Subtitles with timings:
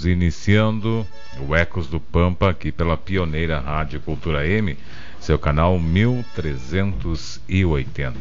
[0.00, 1.06] Estamos iniciando
[1.46, 4.78] o Ecos do Pampa aqui pela pioneira Rádio Cultura M,
[5.20, 8.18] seu canal 1380.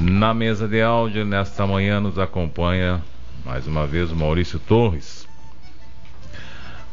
[0.00, 3.02] Na mesa de áudio, nesta manhã, nos acompanha
[3.44, 5.28] mais uma vez o Maurício Torres.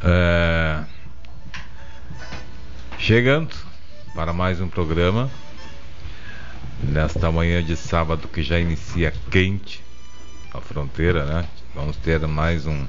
[0.03, 0.83] É,
[2.97, 3.55] Chegando
[4.13, 5.31] para mais um programa
[6.83, 9.81] nesta manhã de sábado que já inicia quente
[10.53, 11.47] a fronteira, né?
[11.73, 12.85] Vamos ter mais um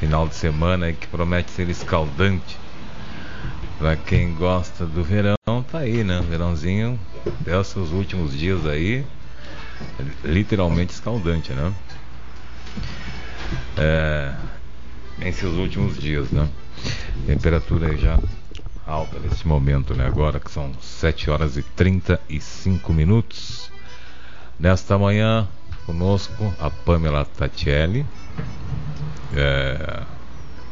[0.00, 2.58] final de semana que promete ser escaldante.
[3.78, 5.36] Para quem gosta do verão,
[5.70, 6.20] tá aí, né?
[6.26, 6.98] Verãozinho,
[7.60, 9.04] os seus últimos dias aí,
[10.24, 11.72] literalmente escaldante, né?
[13.76, 14.34] É,
[15.20, 16.48] em seus últimos dias, né?
[17.26, 18.18] Temperatura já
[18.86, 20.06] alta nesse momento, né?
[20.06, 23.70] Agora que são 7 horas e 35 minutos.
[24.58, 25.46] Nesta manhã,
[25.84, 28.06] conosco a Pamela Tatielli.
[29.36, 30.02] É,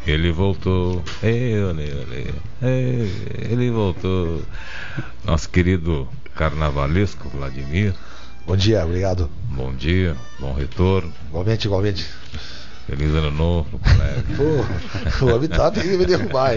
[0.07, 1.03] ele voltou.
[1.23, 2.27] Ei, olê, olê,
[2.63, 3.13] ei,
[3.51, 4.43] ele voltou.
[5.25, 7.95] Nosso querido carnavalesco Vladimir.
[8.47, 9.31] Bom dia, obrigado.
[9.51, 11.13] Bom dia, bom retorno.
[11.29, 12.07] Igualmente, igualmente.
[12.87, 14.25] Feliz ano novo, colega.
[14.35, 16.55] Pô, o homem tá tem que me derrubar.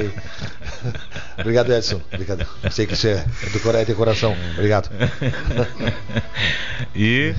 [1.38, 2.00] Obrigado, Edson.
[2.14, 2.48] Obrigado.
[2.72, 4.34] Sei que você é do Coreia de coração.
[4.54, 4.90] Obrigado.
[6.96, 7.36] e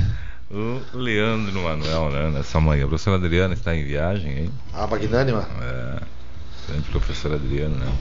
[0.52, 2.84] o Leandro Manuel, né, nessa manhã.
[2.84, 4.52] A professora Adriana está em viagem, hein?
[4.72, 5.48] Ah, magnânima.
[5.60, 6.02] É,
[6.68, 7.92] grande professora Adriana, né?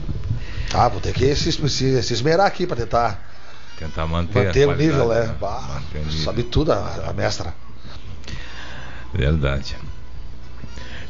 [0.74, 3.32] Ah, vou ter que se, se, se esmerar aqui para tentar
[3.78, 5.34] Tentar manter, manter o nível, né?
[5.40, 6.24] Bah, Manter o nível.
[6.24, 7.54] sabe tudo a, a mestra.
[9.12, 9.76] Verdade.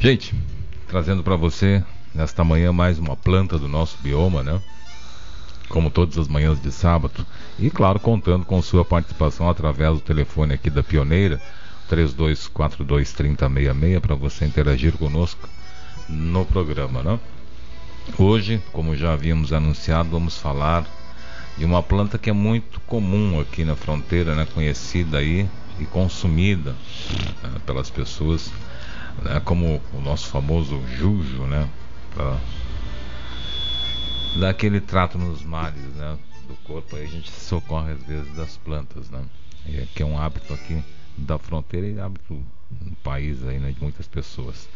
[0.00, 0.34] Gente,
[0.88, 4.60] trazendo para você nesta manhã mais uma planta do nosso bioma, né?
[5.68, 7.26] Como todas as manhãs de sábado.
[7.58, 11.40] E claro, contando com sua participação através do telefone aqui da Pioneira,
[11.90, 15.48] 32423066, para você interagir conosco
[16.08, 17.18] no programa, né?
[18.18, 20.84] Hoje, como já havíamos anunciado, vamos falar
[21.56, 24.46] de uma planta que é muito comum aqui na fronteira, né?
[24.52, 25.48] Conhecida aí
[25.78, 26.74] e consumida
[27.42, 28.50] né, pelas pessoas
[29.22, 31.68] né, como o nosso famoso jujo, né,
[32.14, 32.36] para
[34.36, 36.96] dar aquele trato nos males, né, do corpo.
[36.96, 39.24] Aí a gente socorre às vezes das plantas, né,
[39.66, 40.82] e que é um hábito aqui
[41.16, 42.34] da fronteira e hábito
[42.80, 44.68] no país aí, né, de muitas pessoas.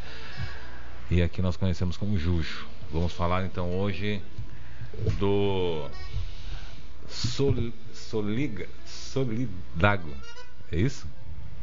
[1.10, 2.66] E aqui nós conhecemos como jujo.
[2.92, 4.20] Vamos falar então hoje
[5.18, 5.88] do
[7.08, 7.54] sol,
[7.92, 10.10] soliga, solidago.
[10.70, 11.06] É isso?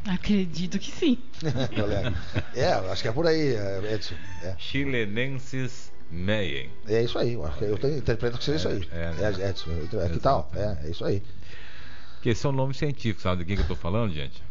[0.06, 1.18] Acredito que sim.
[2.54, 3.54] É, acho que é por aí,
[3.90, 4.14] Edson.
[4.42, 6.70] É, Chilenensis meien.
[6.88, 7.32] é isso aí.
[7.34, 8.88] Eu, acho que eu tenho- interpreto que seja isso aí.
[8.92, 9.50] É, É, né?
[9.50, 9.70] Edson.
[9.92, 10.50] eu- Aqui tal.
[10.54, 11.22] É, é isso aí.
[12.22, 14.42] Que esse é um nome científico, sabe do que, que eu estou falando, gente?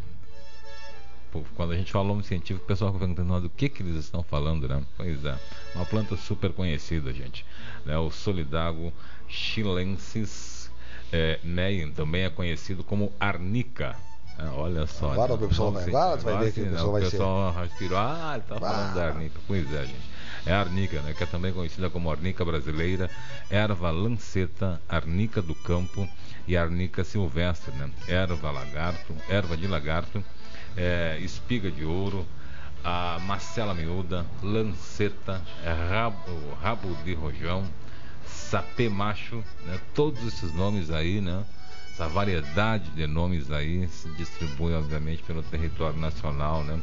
[1.32, 3.82] Pô, quando a gente fala nome científico, o pessoal fica perguntando "Mas do que, que
[3.82, 4.84] eles estão falando, né?
[4.96, 5.36] Pois é,
[5.74, 7.44] uma planta super conhecida, gente.
[7.86, 7.98] Né?
[7.98, 8.94] O Solidago
[9.28, 10.70] chilensis
[11.12, 13.96] é, meien também é conhecido como arnica.
[14.38, 15.12] É, olha só.
[15.12, 15.46] Agora né?
[15.46, 15.98] o pessoal Vamos vai- ver.
[15.98, 16.72] agora tu vai ver que o né?
[16.72, 18.94] pessoal vai ser- pessoal respirou, ah, ele falando Ah.
[18.94, 19.40] da arnica.
[19.48, 20.13] Pois é, gente.
[20.46, 21.14] É a arnica, né?
[21.14, 23.10] Que é também conhecida como arnica brasileira,
[23.50, 26.08] erva lanceta, arnica do campo
[26.46, 27.90] e arnica silvestre, né?
[28.08, 30.24] Erva lagarto, erva de lagarto,
[30.76, 32.26] é, espiga de ouro,
[32.84, 37.66] a macela miúda, lanceta, é, rabo, rabo de rojão,
[38.26, 39.80] sapê macho, né?
[39.94, 41.46] Todos esses nomes aí, né?
[41.94, 46.82] Essa variedade de nomes aí se distribui, obviamente, pelo território nacional, né?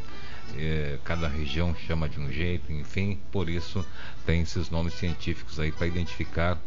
[0.56, 3.84] É, cada região chama de um jeito, enfim, por isso
[4.26, 6.58] tem esses nomes científicos aí para identificar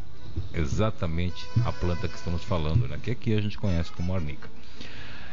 [0.54, 3.00] exatamente a planta que estamos falando, né?
[3.02, 4.50] Que aqui a gente conhece como arnica.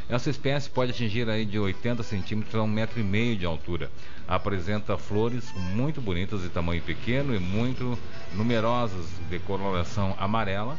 [0.08, 3.90] Essa espécie pode atingir aí de 80 centímetros a um metro e meio de altura.
[4.26, 7.96] Apresenta flores muito bonitas de tamanho pequeno e muito
[8.34, 10.76] numerosas de coloração amarela,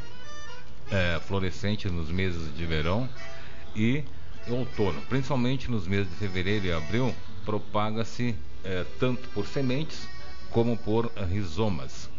[0.91, 3.07] é, florescente nos meses de verão
[3.73, 4.03] e
[4.49, 7.13] outono, principalmente nos meses de fevereiro e abril,
[7.45, 10.07] propaga-se é, tanto por sementes
[10.49, 12.09] como por rizomas.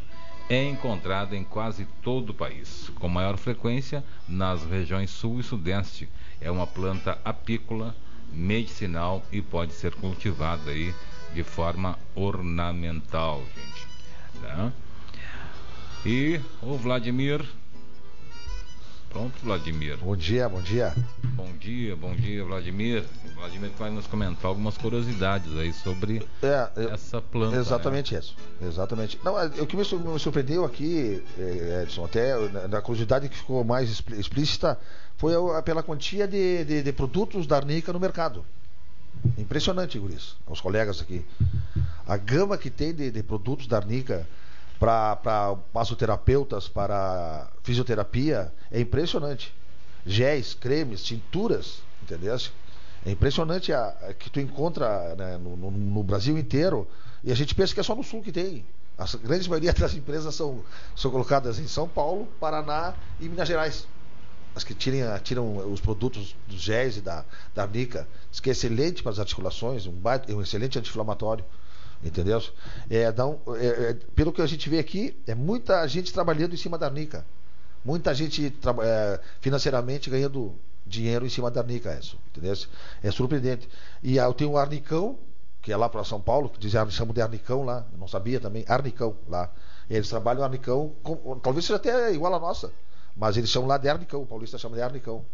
[0.48, 6.08] é encontrada em quase todo o país, com maior frequência nas regiões sul e sudeste.
[6.40, 7.94] É uma planta apícola,
[8.30, 10.94] medicinal e pode ser cultivada aí
[11.32, 13.86] de forma ornamental, gente.
[14.42, 14.72] Né?
[16.04, 17.46] E o Vladimir
[19.12, 19.98] Pronto, Vladimir.
[19.98, 20.94] Bom dia, bom dia.
[21.34, 23.04] Bom dia, bom dia, Vladimir.
[23.26, 27.56] O Vladimir vai nos comentar algumas curiosidades aí sobre é, essa planta.
[27.58, 28.20] Exatamente né?
[28.20, 28.34] isso.
[28.62, 29.20] Exatamente.
[29.22, 29.84] Não, é, o que me
[30.18, 32.34] surpreendeu aqui, é, Edson, até
[32.68, 34.80] na curiosidade que ficou mais explícita,
[35.18, 38.42] foi pela quantia de, de, de produtos da Arnica no mercado.
[39.36, 41.22] Impressionante, Guris, os colegas aqui.
[42.06, 44.26] A gama que tem de, de produtos da Arnica
[44.82, 49.54] para massoterapeutas, para fisioterapia, é impressionante.
[50.04, 52.36] Géis, cremes, tinturas, entendeu?
[53.06, 56.88] É impressionante a, a que tu encontra né, no, no, no, Brasil inteiro
[57.22, 58.66] e a gente pensa que é só no sul que tem.
[58.98, 60.64] A grande maioria das empresas são,
[60.96, 63.86] são colocadas em São Paulo, Paraná e Minas Gerais.
[64.52, 67.24] As que tiram, tiram os produtos dos géis e da,
[67.54, 67.66] da.
[67.66, 69.94] Diz que é excelente para as articulações, um,
[70.30, 71.44] um excelente anti-inflamatório.
[72.02, 72.42] Entendeu?
[72.90, 76.56] É, não, é, é, pelo que a gente vê aqui, é muita gente trabalhando em
[76.56, 77.24] cima da Arnica.
[77.84, 78.52] Muita gente
[78.82, 80.54] é, financeiramente ganhando
[80.86, 82.54] dinheiro em cima da Arnica, isso, entendeu?
[83.02, 83.68] É surpreendente.
[84.02, 85.16] E eu tenho o Arnicão,
[85.60, 88.40] que é lá para São Paulo, que dizem, chamam de Arnicão lá, eu não sabia
[88.40, 89.50] também, Arnicão lá.
[89.88, 92.72] Eles trabalham Arnicão, com, talvez seja até igual a nossa,
[93.16, 95.24] mas eles chamam lá de Arnicão, o paulista chama de Arnicão.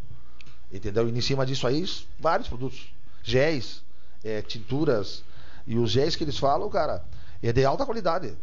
[0.70, 1.09] Entendeu?
[1.09, 1.85] E em cima disso aí,
[2.19, 2.93] vários produtos.
[3.23, 3.82] Géis,
[4.23, 5.23] é, tinturas,
[5.69, 7.05] e os géis que eles falam, cara,
[7.43, 8.35] é de alta qualidade.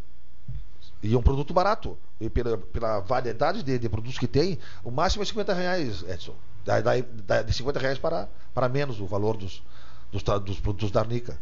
[1.02, 1.98] E é um produto barato.
[2.22, 6.36] E pela, pela variedade de, de, produtos que tem, o máximo é 50 reais, Edson.
[6.64, 9.64] Da, de 50 reais para, para menos o valor dos,
[10.12, 11.36] dos, dos produtos da Arnica.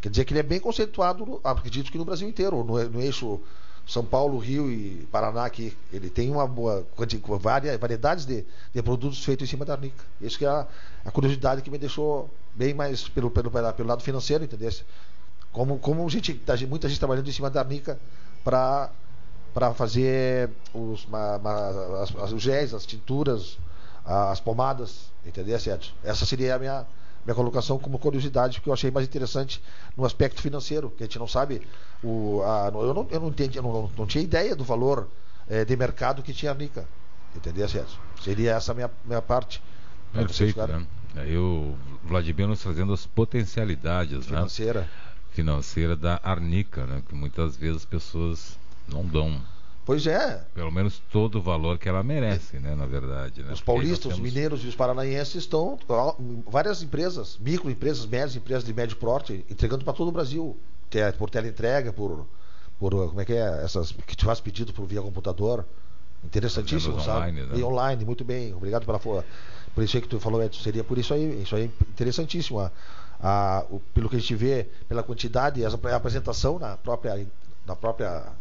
[0.00, 3.40] Quer dizer que ele é bem conceituado, acredito que no Brasil inteiro, no, no eixo
[3.86, 6.84] São Paulo, Rio e Paraná, que ele tem uma boa
[7.40, 8.44] várias variedades de,
[8.74, 10.04] de produtos feitos em cima da Arnica.
[10.20, 10.66] Isso que é a,
[11.04, 14.70] a curiosidade que me deixou bem mais pelo, pelo, pelo lado financeiro, entendeu?
[15.52, 17.98] Como, como gente, tá, muita gente trabalhando em cima da Arnica
[18.44, 18.90] para
[19.58, 21.68] para fazer os, ma, ma,
[22.02, 23.58] as, as, os géis, as tinturas,
[24.04, 25.92] as pomadas, entendeu, certo?
[26.04, 26.86] Essa seria a minha,
[27.24, 29.60] minha colocação como curiosidade, porque eu achei mais interessante
[29.96, 31.66] no aspecto financeiro, que a gente não sabe.
[32.04, 35.08] O, a, eu, não, eu não entendi, eu não, não tinha ideia do valor
[35.48, 36.86] é, de mercado que tinha a Arnica.
[37.34, 37.98] Entendeu, certo?
[38.22, 39.62] Seria essa a minha, minha parte.
[40.12, 40.86] Perfeito, né?
[41.26, 44.26] Eu, Vladimir, nos trazendo as potencialidades?
[44.26, 44.82] Financeira.
[44.82, 44.86] Né?
[44.86, 45.07] financeira
[45.96, 49.40] da Arnica, né, que muitas vezes as pessoas não dão.
[49.84, 50.44] Pois é.
[50.54, 53.42] Pelo menos todo o valor que ela merece, né, na verdade.
[53.42, 53.52] Né?
[53.52, 54.16] Os paulistas, temos...
[54.16, 55.78] os mineiros e os paranaenses estão,
[56.46, 60.56] várias empresas, microempresas, médias empresas de médio porte, entregando para todo o Brasil.
[60.90, 62.26] É por teleentrega, por,
[62.78, 62.90] por.
[63.08, 63.62] Como é que é?
[63.62, 65.66] Essas que te faz pedido por via computador.
[66.24, 67.18] Interessantíssimo, sabe?
[67.18, 67.58] Online, né?
[67.58, 68.54] E online, muito bem.
[68.54, 68.98] Obrigado pela
[69.78, 72.58] por isso aí que tu falou, Edson, seria por isso aí, isso aí interessantíssimo.
[72.58, 72.72] A,
[73.20, 77.26] a, o, pelo que a gente vê, pela quantidade, a, a apresentação na própria,
[77.66, 78.32] na própria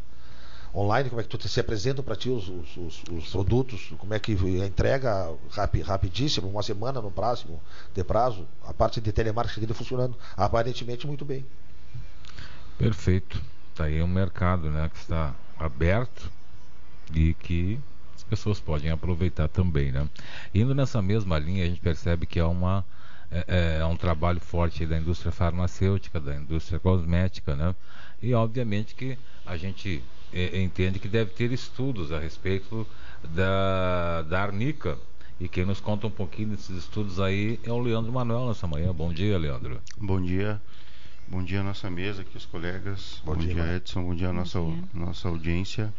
[0.74, 4.13] online, como é que tu se apresenta para ti os, os, os, os, produtos, como
[4.13, 7.59] é que a entrega rap, rapidíssimo, uma semana no próximo
[7.95, 11.45] de prazo, a parte de telemarketing dele funcionando aparentemente muito bem.
[12.77, 13.41] Perfeito.
[13.71, 16.31] Está aí um mercado né, que está aberto
[17.13, 17.79] e que
[18.15, 19.91] as pessoas podem aproveitar também.
[19.91, 20.07] Né?
[20.53, 22.86] Indo nessa mesma linha, a gente percebe que é, uma,
[23.31, 27.75] é, é, é um trabalho forte da indústria farmacêutica, da indústria cosmética, né?
[28.22, 30.03] e obviamente que a gente
[30.34, 32.88] é, entende que deve ter estudos a respeito
[33.24, 34.98] da, da arnica.
[35.39, 38.91] E quem nos conta um pouquinho desses estudos aí é o Leandro Manuel nessa manhã.
[38.91, 39.79] Bom dia, Leandro.
[39.96, 40.60] Bom dia.
[41.27, 43.22] Bom dia à nossa mesa aqui, os colegas.
[43.24, 44.03] Bom, bom dia, dia, Edson.
[44.03, 44.84] Bom dia à nossa, dia.
[44.93, 45.93] nossa audiência.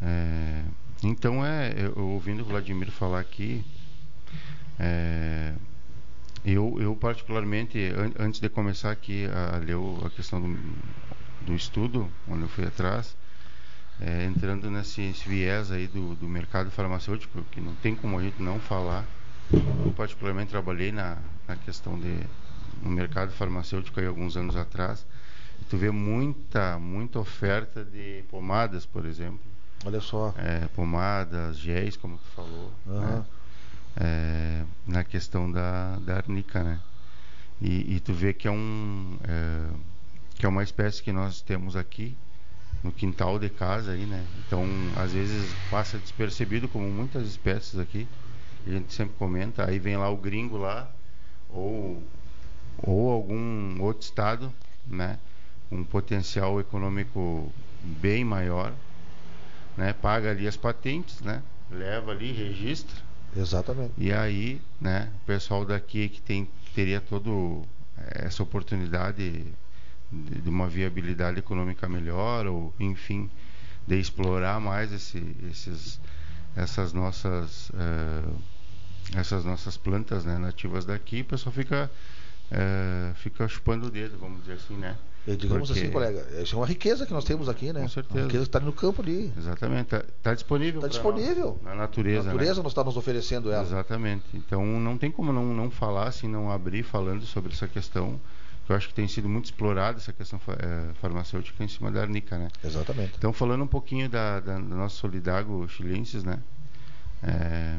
[0.00, 0.62] É,
[1.02, 3.62] então, é, eu, ouvindo o Vladimir falar aqui,
[4.78, 5.52] é,
[6.44, 10.58] eu, eu particularmente, an, antes de começar aqui a, ler a questão do,
[11.46, 13.16] do estudo, onde eu fui atrás,
[14.00, 18.42] é, entrando nesse viés aí do, do mercado farmacêutico, que não tem como a gente
[18.42, 19.04] não falar.
[19.52, 22.14] Eu particularmente trabalhei na, na questão de
[22.82, 25.06] no mercado farmacêutico aí alguns anos atrás.
[25.60, 29.40] E tu vê muita, muita oferta de pomadas, por exemplo,
[29.84, 30.34] Olha só.
[30.38, 32.72] É, pomadas, géis, como tu falou.
[32.86, 33.00] Uhum.
[33.00, 33.24] Né?
[33.96, 36.80] É, na questão da, arnica, né?
[37.60, 39.68] E, e, tu vê que é um é,
[40.34, 42.16] que é uma espécie que nós temos aqui
[42.82, 44.24] no quintal de casa aí, né?
[44.46, 48.08] Então, às vezes passa despercebido como muitas espécies aqui.
[48.66, 50.90] A gente sempre comenta, aí vem lá o gringo lá
[51.50, 52.02] ou
[52.78, 54.52] ou algum outro estado,
[54.86, 55.18] né?
[55.70, 58.72] Um potencial econômico bem maior
[59.76, 59.92] né?
[59.92, 61.42] Paga ali as patentes, né?
[61.70, 63.02] Leva ali, registra.
[63.36, 63.92] Exatamente.
[63.98, 65.10] E aí, né?
[65.22, 67.64] O pessoal daqui que tem teria todo
[67.98, 69.44] eh, essa oportunidade
[70.12, 73.30] de, de uma viabilidade econômica melhor ou, enfim,
[73.86, 76.00] de explorar mais esse, esses,
[76.56, 78.42] essas nossas uh,
[79.16, 81.90] essas nossas plantas né, nativas daqui, o pessoal fica
[82.52, 84.96] uh, fica chupando o dedo, vamos dizer assim, né?
[85.26, 85.80] E digamos Porque...
[85.80, 87.80] assim, colega, isso é uma riqueza que nós temos aqui, né?
[87.80, 88.18] Com certeza.
[88.18, 89.32] Uma riqueza que está no campo ali.
[89.36, 89.94] Exatamente.
[89.94, 90.80] Está tá disponível.
[90.80, 91.58] Está disponível.
[91.62, 92.30] Na natureza.
[92.30, 92.62] A natureza né?
[92.62, 93.62] nos está nos oferecendo ela.
[93.62, 94.24] Exatamente.
[94.34, 98.20] Então não tem como não, não falar, assim, não abrir falando sobre essa questão
[98.68, 102.38] eu acho que tem sido muito explorada essa questão é, farmacêutica em cima da arnica,
[102.38, 102.48] né?
[102.64, 103.12] Exatamente.
[103.18, 106.38] Então, falando um pouquinho da, da, da nossa Solidago chilenses, né?
[107.22, 107.78] É,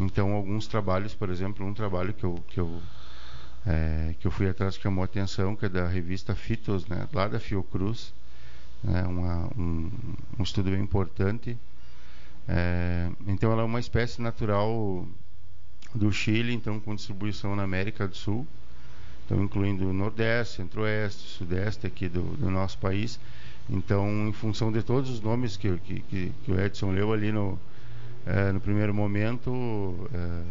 [0.00, 2.80] então, alguns trabalhos, por exemplo, um trabalho que eu, que eu,
[3.66, 7.08] é, que eu fui atrás que chamou a atenção, que é da revista Fitos, né?
[7.12, 8.12] Lá da Fiocruz,
[8.82, 9.02] né?
[9.02, 9.90] Uma, um,
[10.38, 11.56] um estudo bem importante.
[12.46, 15.06] É, então, ela é uma espécie natural
[15.94, 18.46] do Chile, então com distribuição na América do Sul
[19.24, 23.18] então incluindo o Nordeste, Centro-Oeste, Sudeste aqui do, do, nosso país.
[23.68, 27.32] Então, em função de todos os nomes que, que, que, que o Edson leu ali
[27.32, 27.58] no,
[28.26, 30.42] é, no primeiro momento, é,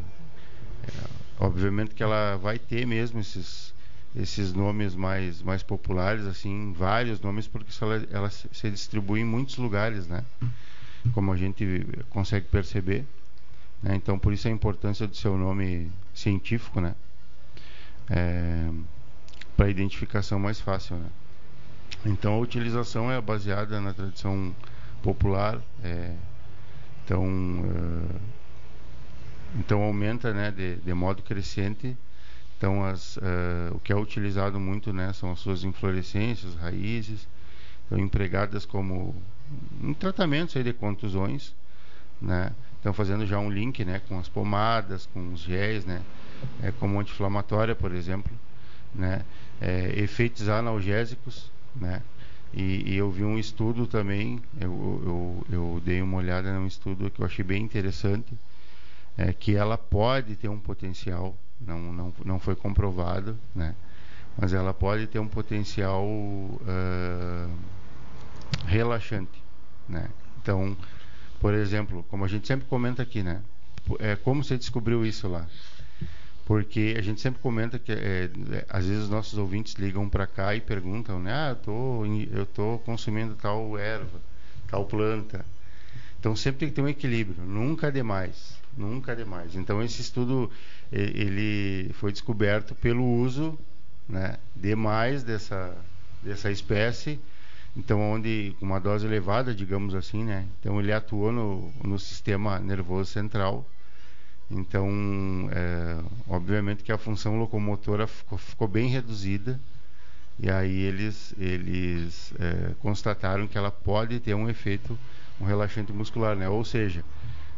[0.88, 3.74] é, obviamente que ela vai ter mesmo esses,
[4.16, 9.58] esses nomes mais, mais populares, assim, vários nomes, porque ela, ela se distribui em muitos
[9.58, 10.24] lugares, né?
[11.14, 13.06] Como a gente consegue perceber.
[13.82, 13.96] Né?
[13.96, 16.96] Então, por isso a importância do seu nome científico, né?
[18.10, 18.70] é,
[19.56, 20.98] para identificação mais fácil.
[20.98, 21.10] Né?
[22.06, 24.56] Então a utilização é baseada na tradição
[25.02, 26.16] popular, é,
[27.06, 28.16] então, é,
[29.56, 31.96] então aumenta né, de, de modo crescente.
[32.58, 37.28] Então as, é, o que é utilizado muito né, são as suas inflorescências, raízes,
[37.86, 39.16] então, empregadas como
[39.82, 41.54] em tratamentos aí de contusões,
[42.22, 42.52] né?
[42.80, 46.02] Então fazendo já um link, né, com as pomadas, com os géis, né?
[46.62, 48.32] é, como anti-inflamatória, por exemplo,
[48.94, 49.22] né?
[49.62, 52.02] É, efeitos analgésicos, né?
[52.54, 57.10] E, e, eu vi um estudo também, eu, eu, eu, dei uma olhada num estudo
[57.10, 58.38] que eu achei bem interessante,
[59.18, 63.76] é, que ela pode ter um potencial, não, não, não foi comprovado, né?
[64.38, 67.56] Mas ela pode ter um potencial uh,
[68.66, 69.44] relaxante,
[69.88, 70.10] né?
[70.42, 70.76] Então,
[71.40, 73.42] por exemplo, como a gente sempre comenta aqui, né?
[74.00, 75.46] É, como você descobriu isso lá?
[76.46, 80.28] porque a gente sempre comenta que é, é às vezes os nossos ouvintes ligam para
[80.28, 81.32] cá e perguntam, né?
[81.34, 84.20] Ah, eu tô, eu tô consumindo tal erva,
[84.68, 85.46] tal planta.
[86.24, 89.58] Então sempre tem que ter um equilíbrio, nunca demais, nunca demais.
[89.58, 90.50] Então esse estudo
[90.90, 93.60] ele foi descoberto pelo uso,
[94.08, 95.76] né, demais dessa
[96.22, 97.20] dessa espécie.
[97.76, 100.48] Então onde com uma dose elevada, digamos assim, né?
[100.62, 103.68] Então ele atuou no, no sistema nervoso central
[104.50, 109.60] então, é, obviamente que a função locomotora ficou, ficou, bem reduzida
[110.40, 114.98] e aí eles, eles é, constataram que ela pode ter um efeito,
[115.40, 116.48] um relaxante muscular, né?
[116.50, 117.04] Ou seja,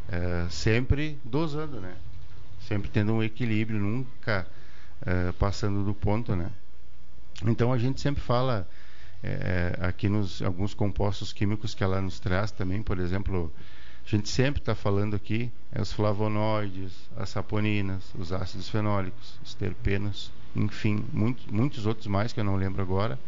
[0.08, 1.94] é, sempre dosando, né?
[2.60, 4.46] Sempre tendo um equilíbrio, nunca
[5.04, 6.50] é, passando do ponto, né?
[7.44, 8.66] Então a gente sempre fala
[9.22, 13.52] é, aqui nos alguns compostos químicos que ela nos traz também, por exemplo,
[14.04, 19.54] a gente sempre está falando aqui é os flavonoides, as saponinas, os ácidos fenólicos, os
[19.54, 23.18] terpenos, enfim, muito, muitos outros mais que eu não lembro agora,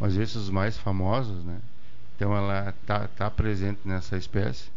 [0.00, 1.60] mas esses mais famosos, né?
[2.16, 4.70] Então ela está tá presente nessa espécie.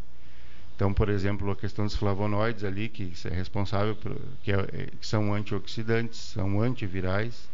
[0.75, 4.89] Então, por exemplo, a questão dos flavonoides ali, que é responsável por, que, é, é,
[4.99, 7.47] que são antioxidantes, são antivirais,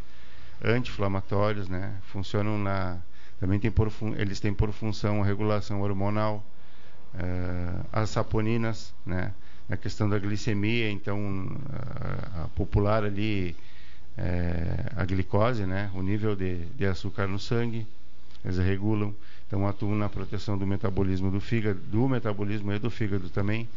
[0.63, 1.95] anti-inflamatórios, né?
[2.11, 2.97] Funcionam na
[3.39, 6.45] também tem por, eles têm por função a regulação hormonal,
[7.15, 9.33] uh, as saponinas, né?
[9.81, 11.50] Questão da glicemia, então
[12.35, 13.55] a, popular ali
[14.17, 15.89] é, a glicose, né?
[15.95, 17.88] O nível de, de açúcar no sangue,
[18.43, 19.15] eles regulam,
[19.51, 23.67] então atuam na proteção do metabolismo do fígado, do metabolismo e do fígado também.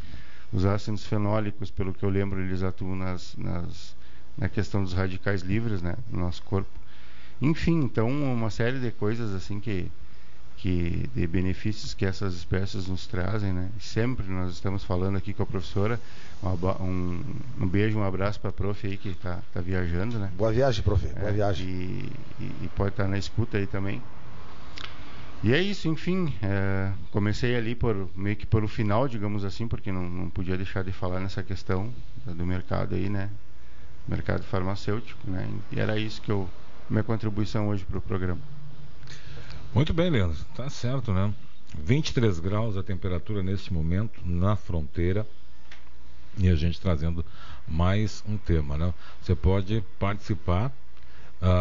[0.53, 3.97] Os ácidos fenólicos, pelo que eu lembro, eles atuam nas, nas
[4.39, 6.71] na questão dos radicais livres, né, no nosso corpo.
[7.43, 9.91] Enfim, então uma série de coisas assim que
[10.57, 13.69] que de benefícios que essas espécies nos trazem, né?
[13.81, 16.01] Sempre nós estamos falando aqui com a professora.
[16.81, 17.21] Um,
[17.61, 20.31] um beijo, um abraço para a prof aí que está tá viajando, né?
[20.39, 21.05] Boa viagem, prof.
[21.05, 21.67] Boa é, viagem.
[21.67, 24.01] E, e, e pode estar tá na escuta aí também.
[25.45, 26.33] E é isso, enfim.
[26.43, 30.57] É, comecei ali por meio que por o final, digamos assim, porque não, não podia
[30.57, 31.93] deixar de falar nessa questão
[32.25, 33.29] do mercado aí, né?
[34.09, 35.47] Mercado farmacêutico, né?
[35.71, 36.49] E era isso que eu
[36.89, 38.41] minha contribuição hoje para o programa.
[39.75, 40.39] Muito bem, Leandro.
[40.57, 41.31] Tá certo, né?
[41.79, 45.27] 23 graus a temperatura neste momento na fronteira
[46.39, 47.23] e a gente trazendo
[47.69, 48.95] mais um tema, né?
[49.21, 50.73] Você pode participar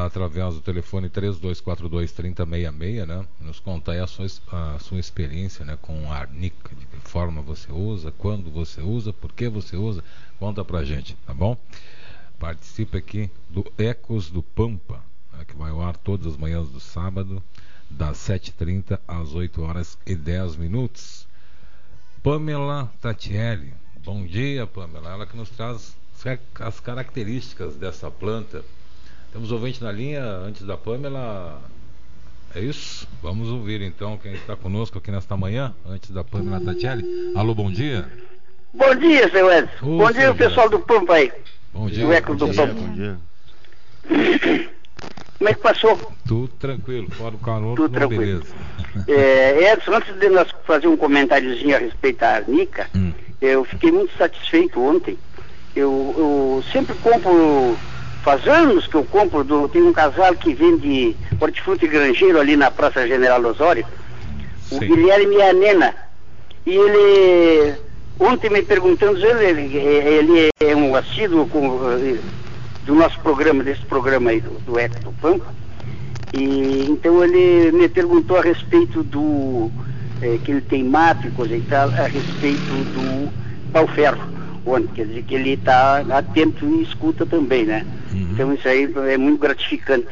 [0.05, 3.25] através do telefone 3242-3066, né?
[3.41, 5.77] Nos contar aí a sua, a sua experiência né?
[5.81, 10.01] com a arnica, de que forma você usa, quando você usa, por que você usa,
[10.39, 11.57] conta pra gente, tá bom?
[12.39, 15.43] Participe aqui do Ecos do Pampa, né?
[15.45, 17.43] que vai ao ar todas as manhãs do sábado,
[17.89, 21.27] das 7h30 às 8 horas e 10 minutos.
[22.23, 25.11] Pamela Tatielli, bom dia, Pamela.
[25.11, 25.93] Ela que nos traz
[26.61, 28.63] as características dessa planta
[29.33, 31.59] temos ouvinte na linha antes da Pamela.
[32.55, 33.07] É isso?
[33.21, 37.33] Vamos ouvir então quem está conosco aqui nesta manhã, antes da Pamela Tatielli.
[37.35, 38.07] Alô, bom dia.
[38.71, 39.85] Bom dia, seu Edson.
[39.85, 41.31] Ô, bom dia, o pessoal do Pampa aí.
[41.73, 42.05] Bom dia.
[42.05, 42.73] Do Eco do dia, Pampa.
[42.79, 43.17] Bom dia.
[45.39, 46.13] Como é que passou?
[46.27, 48.21] Tudo tranquilo, fora o calor, tudo tranquilo.
[48.21, 48.55] beleza.
[49.07, 53.11] É, Edson, antes de nós fazer um comentáriozinho a respeito da Arnica, hum.
[53.41, 55.17] eu fiquei muito satisfeito ontem.
[55.75, 57.75] Eu, eu sempre compro
[58.23, 62.71] Faz anos que eu compro, do, tem um casal que vende hortifruti grangeiro ali na
[62.71, 63.85] Praça General Osório,
[64.69, 64.77] Sim.
[64.77, 65.93] o Guilherme e a Nena.
[66.65, 67.75] E ele,
[68.17, 71.77] ontem me perguntando, ele, ele é um assíduo com,
[72.85, 75.53] do nosso programa, desse programa aí, do, do Eco do Pampa.
[76.33, 79.69] E então ele me perguntou a respeito do,
[80.21, 83.29] é, que ele tem mato e coisa e tal, a respeito do
[83.73, 84.42] pau-ferro
[84.93, 87.85] quer dizer que ele está atento e escuta também, né?
[88.11, 88.29] Uhum.
[88.31, 90.07] Então isso aí é muito gratificante.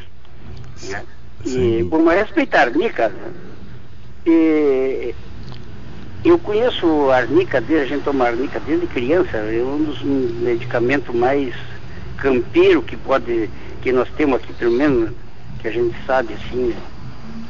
[0.89, 1.03] Né?
[1.45, 3.11] E, bom, mas respeitar a arnica,
[4.25, 5.15] e,
[6.23, 11.13] eu conheço a arnica, desde, a gente toma arnica desde criança, é um dos medicamentos
[11.15, 11.55] mais
[12.17, 13.49] campeiro que pode,
[13.81, 15.11] que nós temos aqui, pelo menos,
[15.59, 16.75] que a gente sabe assim,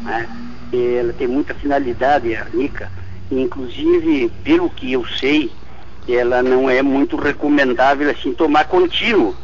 [0.03, 0.29] né?
[0.71, 2.89] E ela tem muita finalidade, a arnica,
[3.29, 5.51] inclusive, pelo que eu sei,
[6.07, 9.35] ela não é muito recomendável assim tomar contínuo.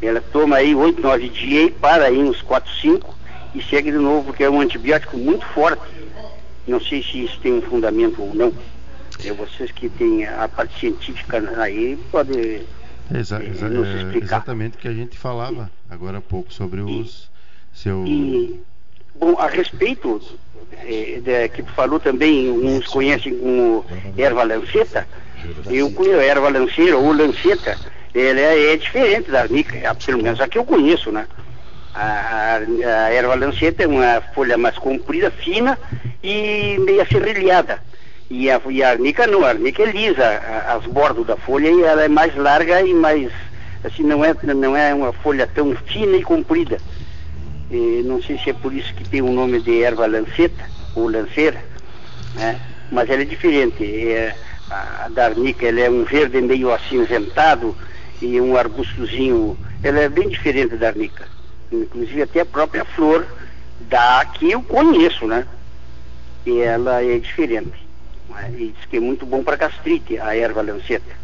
[0.00, 3.18] Ela toma aí 8, 9 dias e para aí uns 4, 5
[3.54, 5.82] e segue de novo, porque é um antibiótico muito forte.
[6.66, 8.52] Não sei se isso tem um fundamento ou não.
[9.24, 12.66] É vocês que têm a parte científica aí podem
[13.14, 14.24] exa eh, exa nos é, explicar.
[14.24, 17.30] Exatamente o que a gente falava agora há pouco sobre os
[17.72, 18.04] seu.
[18.06, 18.60] E,
[19.18, 20.20] bom, a respeito
[20.78, 23.84] é, de, que tu falou também, uns conhecem como
[24.16, 25.06] erva lanceta.
[25.70, 27.76] Eu conheço a erva lanceira ou lanceta,
[28.14, 31.26] ela é, é diferente da arnica, é, pelo menos a que eu conheço, né?
[31.94, 35.78] A, a, a, erva lanceta é uma folha mais comprida, fina
[36.22, 37.82] e meio serrilhada.
[38.30, 41.68] E a, e a arnica não, a arnica é lisa, a, as bordas da folha
[41.68, 43.30] e ela é mais larga e mais,
[43.84, 46.78] assim, não é, não é uma folha tão fina e comprida.
[47.70, 51.10] E não sei se é por isso que tem o nome de erva lanceta ou
[51.10, 51.62] lanceira,
[52.34, 52.60] né?
[52.90, 53.84] mas ela é diferente.
[53.84, 54.34] É,
[54.72, 57.76] a, da arnica, ela é um verde meio acinzentado
[58.20, 61.26] e um arbustozinho, ela é bem diferente da arnica.
[61.70, 63.26] Inclusive até a própria flor
[63.88, 65.46] da que eu conheço, né?
[66.46, 67.82] E ela é diferente.
[68.56, 71.22] E diz que é muito bom para gastrite, a erva lanceta.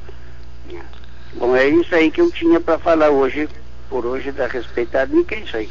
[1.34, 3.48] Bom, é isso aí que eu tinha para falar hoje,
[3.88, 5.70] por hoje, a respeito da arnica, é isso aí.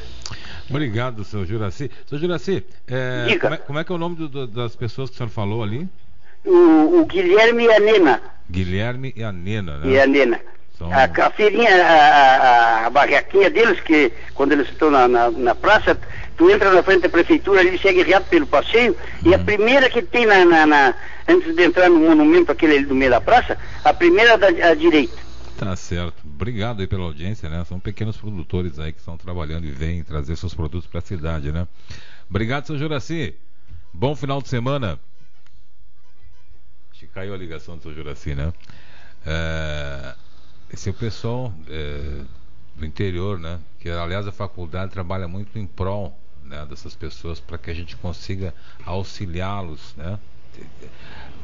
[0.70, 1.90] Obrigado, senhor Juraci.
[2.08, 5.10] Senhor Juraci, é, como, é, como, é, que é o nome do, do, das pessoas
[5.10, 5.88] que o senhor falou ali?
[6.48, 8.22] O, o Guilherme e a Nena.
[8.50, 9.92] Guilherme e a Nena, né?
[9.92, 10.40] E a Nena.
[10.80, 15.56] A, a feirinha, a, a, a, barraquinha deles, que quando eles estão na, na, na,
[15.56, 16.00] praça,
[16.38, 19.32] tu entra na frente da prefeitura, ele segue reto pelo passeio, uhum.
[19.32, 19.44] e a uhum.
[19.44, 20.96] primeira que tem na, na, na,
[21.28, 24.76] antes de entrar no monumento aquele ali do meio da praça, a primeira da à
[24.76, 25.18] direita.
[25.58, 26.14] Tá certo.
[26.24, 27.66] Obrigado aí pela audiência, né?
[27.66, 31.52] São pequenos produtores aí que estão trabalhando e vêm trazer seus produtos para a cidade,
[31.52, 31.68] né?
[32.30, 33.34] Obrigado, seu Juraci.
[33.92, 35.00] Bom final de semana.
[36.98, 38.52] Acho que caiu a ligação do seu Juraci, né?
[39.24, 40.16] É,
[40.74, 42.24] esse é o pessoal é,
[42.76, 43.60] do interior, né?
[43.80, 47.96] Que aliás a faculdade trabalha muito em prol né, dessas pessoas para que a gente
[47.98, 48.52] consiga
[48.84, 50.18] auxiliá-los, né?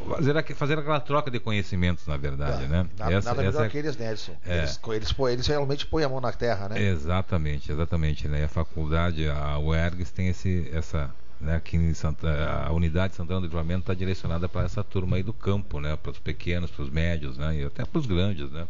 [0.10, 2.88] Fazer, fazer aquela troca de conhecimentos, na verdade, né?
[2.98, 4.36] Nada, essa, nada melhor é, que eles, né, Edson?
[4.44, 6.82] É, eles, eles, eles, realmente põem a mão na terra, né?
[6.82, 8.28] Exatamente, exatamente.
[8.28, 8.46] Né?
[8.46, 13.46] A faculdade, a UERGS tem esse, essa, né, aqui em Santa, a unidade Santana do
[13.46, 16.90] Livramento está direcionada para essa turma aí do campo, né, para os pequenos, para os
[16.90, 18.68] médios, né, e até para os grandes, né.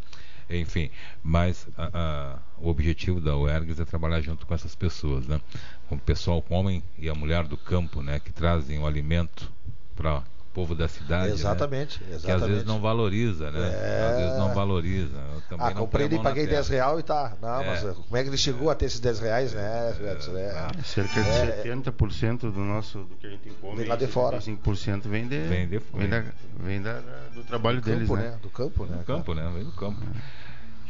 [0.49, 0.89] Enfim,
[1.23, 5.39] mas a, a, o objetivo da UERGS é trabalhar junto com essas pessoas, né,
[5.87, 8.85] com o pessoal, com o homem e a mulher do campo, né, que trazem o
[8.85, 9.51] alimento
[9.95, 11.33] para povo da cidade.
[11.33, 12.15] Exatamente, né?
[12.15, 12.25] exatamente.
[12.25, 13.59] Que às vezes não valoriza, né?
[13.59, 14.09] É...
[14.09, 15.17] Às vezes não valoriza.
[15.57, 17.33] ah, comprei e paguei 10 reais e tá.
[17.41, 17.65] Não, é.
[17.65, 19.63] mas como é que ele chegou a ter esses 10 reais, né?
[19.63, 23.95] É, ah, Cerca de é, 70% do nosso do que a gente come vem lá
[23.95, 24.37] de fora.
[24.37, 26.23] 5% vem de, vem, de, vem, da,
[26.59, 27.01] vem da,
[27.33, 28.37] do trabalho do deles, campo, né?
[28.41, 28.97] Do campo, né?
[28.97, 29.51] Do campo, né?
[29.55, 30.01] Vem do campo.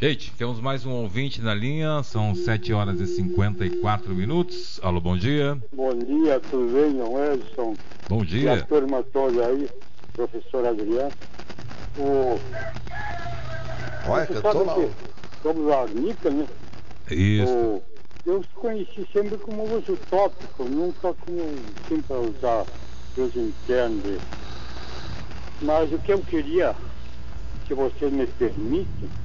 [0.03, 4.77] Gente, temos mais um ouvinte na linha, são 7 horas e 54 minutos.
[4.83, 5.57] Alô, bom dia.
[5.71, 6.99] Bom dia, tudo bem,
[7.31, 7.73] Edson?
[8.09, 8.55] Bom dia.
[8.55, 9.69] E a turma toda aí,
[10.13, 11.09] professor Adriano.
[11.97, 12.37] O...
[14.09, 14.75] Olha, cantou lá.
[15.41, 16.47] Somos a Arnica, né?
[17.09, 17.53] Isso.
[17.53, 17.83] O...
[18.25, 21.55] Eu conheci sempre como uso tópico, nunca como
[21.87, 22.65] sempre para usar
[23.17, 24.19] os internos.
[25.61, 26.75] Mas o que eu queria,
[27.65, 29.22] se você me permite,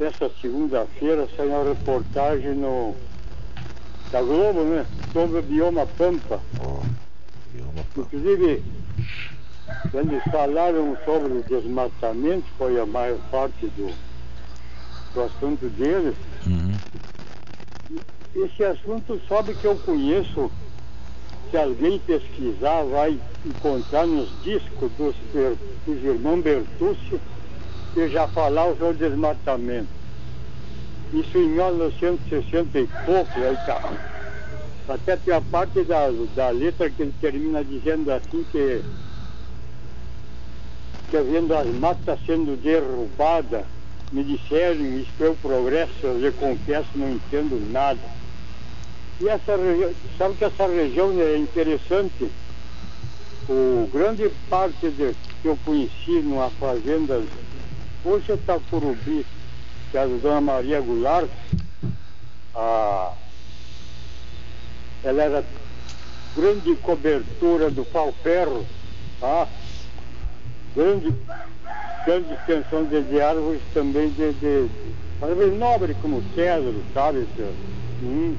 [0.00, 0.06] Uhum.
[0.06, 2.96] Essa segunda-feira saiu uma reportagem no
[4.10, 4.86] da Globo, né?
[5.12, 6.40] Sobre o bioma Pampa.
[6.58, 6.80] Oh,
[7.52, 8.08] bioma Pampa.
[8.16, 8.64] Inclusive,
[9.92, 13.94] eles falaram sobre o desmatamento, foi a maior parte do,
[15.14, 16.14] do assunto deles.
[16.46, 16.74] Uhum.
[18.34, 20.50] Esse assunto sabe que eu conheço,
[21.50, 25.14] se alguém pesquisar, vai encontrar nos discos dos,
[25.84, 27.20] dos irmãos Bertucci
[27.94, 29.88] que já falava sobre o desmatamento.
[31.12, 33.80] Isso em 1960 e pouco, aí tá.
[34.88, 38.82] Até tem a parte da, da letra que ele termina dizendo assim que,
[41.10, 43.64] que vendo as matas sendo derrubadas,
[44.12, 48.00] me disseram, isso é o progresso, eu confesso, não entendo nada.
[49.20, 52.28] E essa região, sabe que essa região é interessante?
[53.48, 57.20] O grande parte de, que eu conheci numa fazenda
[58.02, 59.26] Hoje Itacurubi,
[59.90, 61.28] que é a dona Maria Goulart,
[62.54, 63.12] a,
[65.04, 65.44] ela era
[66.34, 68.64] grande cobertura do pau-ferro,
[69.20, 69.46] tá?
[70.74, 71.12] grande,
[72.06, 74.68] grande extensão de, de árvores também de, de,
[75.20, 77.26] árvores nobres como cedro, sabe?
[78.02, 78.34] Hum.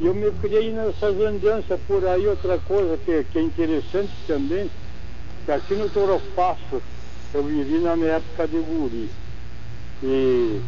[0.00, 4.70] E eu me criei nessas andanças por aí, outra coisa que, que é interessante também,
[5.44, 6.80] que aqui no Toropasso,
[7.32, 9.10] eu vivi na minha época de guri.
[10.02, 10.60] E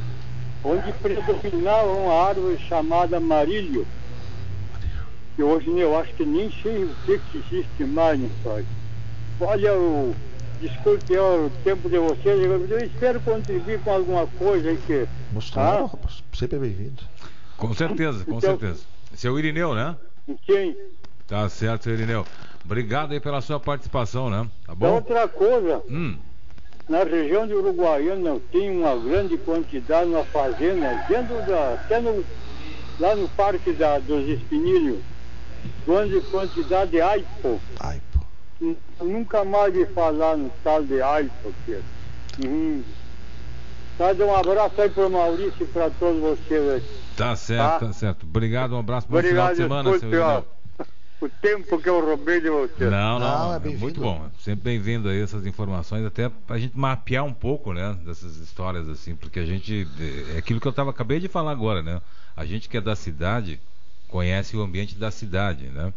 [0.62, 3.87] onde predominava uma árvore chamada marílio,
[5.35, 8.64] que hoje eu acho que nem sei o que, que existe mais nisso
[9.40, 10.14] Olha, o,
[10.61, 15.09] desculpe o tempo de vocês, eu espero contribuir com alguma coisa aí que.
[15.33, 16.09] Mostrando, ah?
[16.33, 17.03] sempre bem-vindo.
[17.57, 18.85] Com certeza, com então, certeza.
[19.14, 19.96] Seu Irineu, né?
[20.46, 20.77] Sim.
[21.27, 22.25] Tá certo, seu Irineu.
[22.64, 24.48] Obrigado aí pela sua participação, né?
[24.64, 24.94] Tá bom?
[24.94, 25.83] Outra coisa.
[25.90, 26.16] Hum
[26.88, 32.25] na região de Uruguaiana tem uma grande quantidade na fazenda, dentro da, até no,
[32.99, 35.01] lá no Parque da, dos Espinilhos,
[35.87, 37.61] grande quantidade de aipo.
[37.81, 38.27] Aipo.
[39.01, 41.85] Nunca mais vi falar no tal de aipo, Pedro.
[42.45, 42.83] Uhum.
[43.99, 46.83] Tá, um abraço aí para o Maurício e para todos vocês.
[47.16, 48.25] Tá certo, tá, tá certo.
[48.25, 50.45] Obrigado, um abraço, bom Obrigado, final de semana, senhor
[51.25, 52.87] o tempo que eu roubei de você.
[52.87, 54.29] Não, não, não é, é muito bom.
[54.39, 58.89] Sempre bem-vindo aí essas informações, até para a gente mapear um pouco, né, dessas histórias
[58.89, 59.87] assim, porque a gente
[60.35, 62.01] é aquilo que eu tava acabei de falar agora, né?
[62.37, 63.61] A gente que é da cidade
[64.09, 65.93] conhece o ambiente da cidade, né?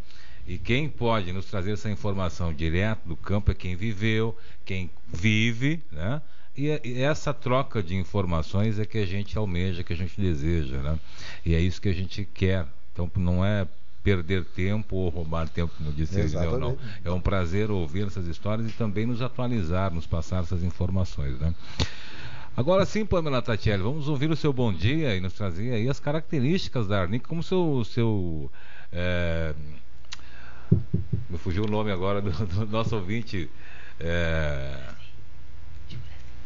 [0.48, 5.82] E quem pode nos trazer essa informação direto do campo é quem viveu, quem vive,
[5.92, 6.22] né?
[6.56, 10.78] E, e essa troca de informações é que a gente almeja, que a gente deseja,
[10.78, 11.00] né?
[11.44, 12.66] E é isso que a gente quer.
[12.94, 13.68] Então não é
[14.06, 16.78] perder tempo ou roubar tempo, como disse ele, não, não.
[17.04, 21.56] É um prazer ouvir essas histórias e também nos atualizar, nos passar essas informações, né?
[22.56, 26.00] Agora sim, Pamela Tatielli, vamos ouvir o seu bom dia e nos trazer aí as
[26.00, 28.52] características da Arnica, como seu seu
[28.94, 29.56] é...
[31.28, 33.50] me fugiu o nome agora do, do nosso ouvinte
[34.00, 34.78] é...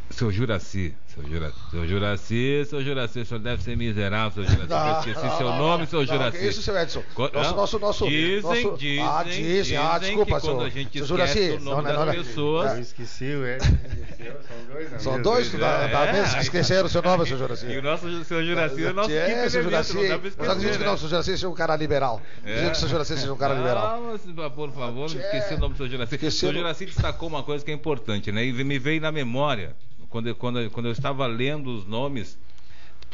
[0.10, 1.60] seu Juraci seu Juraci.
[1.72, 4.70] Seu Juraci, seu Juraci, o senhor deve ser miserável, seu Juraci.
[4.70, 6.48] Não, eu esqueci não, seu nome, seu Juraci.
[6.48, 7.04] Isso, seu Edson.
[7.34, 10.98] Nosso, nosso, nosso, dizem, nosso, dizem, ah, dizem, dizem ah, desculpa, que quando a gente
[10.98, 12.72] seu Juraci, o nome não, não, das não, pessoas...
[12.74, 16.86] Eu esqueci o Edson, são dois, não São dois da, da é, mesa que esqueceram
[16.86, 17.66] o seu nome, seu Juraci.
[17.66, 20.78] E o nosso seu Juraci é o nosso é, seu Juraci, não dá pra que
[20.78, 22.22] não, seu Juraci seja um cara liberal.
[22.46, 22.62] É.
[22.62, 24.14] Diz que o seu Juraci seja um cara liberal.
[24.38, 26.16] Ah, por favor, esqueci o nome do seu Juraci.
[26.16, 28.46] O seu Juraci destacou uma coisa que é importante, né?
[28.46, 29.76] E me veio na memória
[30.10, 32.38] quando, quando, quando eu estava lendo os nomes,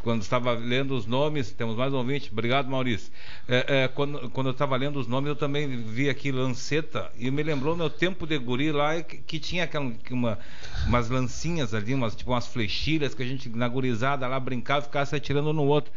[0.02, 3.12] quando estava lendo os nomes, temos mais um ouvinte, obrigado Maurício.
[3.48, 7.32] É, é, quando, quando eu estava lendo os nomes, eu também vi aqui lanceta e
[7.32, 10.38] me lembrou meu tempo de guri lá que, que tinha aquela, uma,
[10.86, 14.84] umas lancinhas ali, umas, tipo umas flechilhas que a gente na gurizada lá brincava e
[14.84, 15.92] ficava se atirando no outro.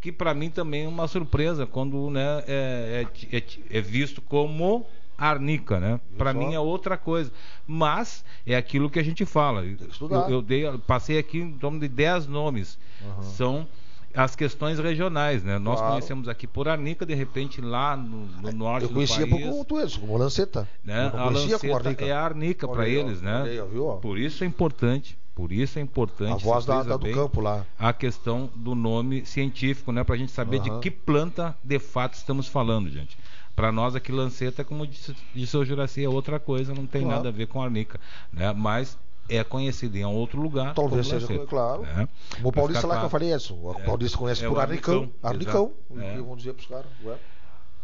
[0.00, 4.84] Que para mim também é uma surpresa quando né, é, é, é, é visto como
[5.16, 6.00] arnica, né?
[6.16, 7.32] Para mim é outra coisa.
[7.66, 9.64] Mas é aquilo que a gente fala.
[9.64, 12.78] Eu, eu dei, passei aqui em torno de 10 nomes.
[13.00, 13.22] Uhum.
[13.22, 13.68] São
[14.14, 15.58] as questões regionais, né?
[15.58, 15.94] Nós claro.
[15.94, 19.10] conhecemos aqui por Arnica, de repente lá no, no norte do país.
[19.18, 20.68] Eu conhecia tu eles, como Lanceta.
[20.84, 21.10] Né?
[21.14, 23.42] A Lanceta é a Arnica para eles, né?
[23.42, 23.58] Aí,
[24.00, 25.16] por isso é importante.
[25.34, 26.32] Por isso é importante.
[26.32, 27.64] A voz da, da do campo lá.
[27.78, 30.04] A questão do nome científico, né?
[30.04, 30.62] Para a gente saber uhum.
[30.62, 33.16] de que planta de fato estamos falando, gente.
[33.54, 37.16] Para nós aqui, lanceta, como disse, disse o Juraci, é outra coisa, não tem claro.
[37.16, 38.00] nada a ver com a arnica.
[38.32, 38.52] Né?
[38.52, 38.96] Mas
[39.28, 40.74] é conhecido em outro lugar.
[40.74, 41.82] Talvez seja, lanceta, claro.
[41.82, 42.08] Né?
[42.42, 43.54] O Paulista lá que eu falei isso.
[43.54, 45.10] O é, Paulista conhece é por Arnicão.
[45.22, 45.72] Arnicão.
[45.98, 46.16] É.
[46.16, 47.18] Vamos dizer para os caras.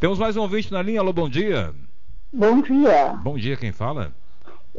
[0.00, 1.00] Temos mais um ouvinte na linha.
[1.00, 1.74] Alô, bom dia.
[2.32, 3.14] Bom dia.
[3.22, 4.12] Bom dia, quem fala?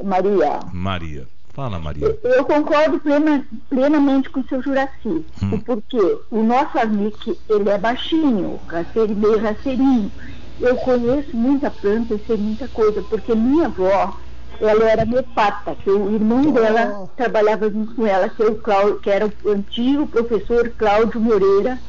[0.03, 0.59] Maria.
[0.71, 1.27] Maria.
[1.49, 2.17] Fala, Maria.
[2.23, 5.25] Eu concordo plena, plenamente com o seu Juraci.
[5.43, 5.59] Hum.
[5.65, 10.11] Porque o nosso Arnic, ele é baixinho, raceiro, meio raceirinho.
[10.59, 14.17] Eu conheço muita planta e sei muita coisa, porque minha avó
[14.61, 16.51] ela era mepata, que o irmão oh.
[16.51, 21.21] dela trabalhava junto com ela, que, é o Cláudio, que era o antigo professor Cláudio
[21.21, 21.79] Moreira,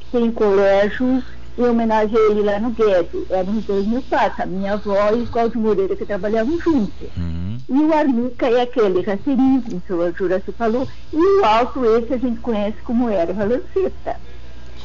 [0.00, 1.22] que tem colégio
[1.56, 3.30] em homenagem a ele lá no Guedes.
[3.30, 7.08] Eram os dois mepatas, a minha avó e o Cláudio Moreira, que trabalhavam juntos.
[7.16, 7.58] Uhum.
[7.68, 12.14] E o arnica é aquele raceirinho, como o senhor Juraci falou, e o alto esse
[12.14, 14.16] a gente conhece como erva lanceta.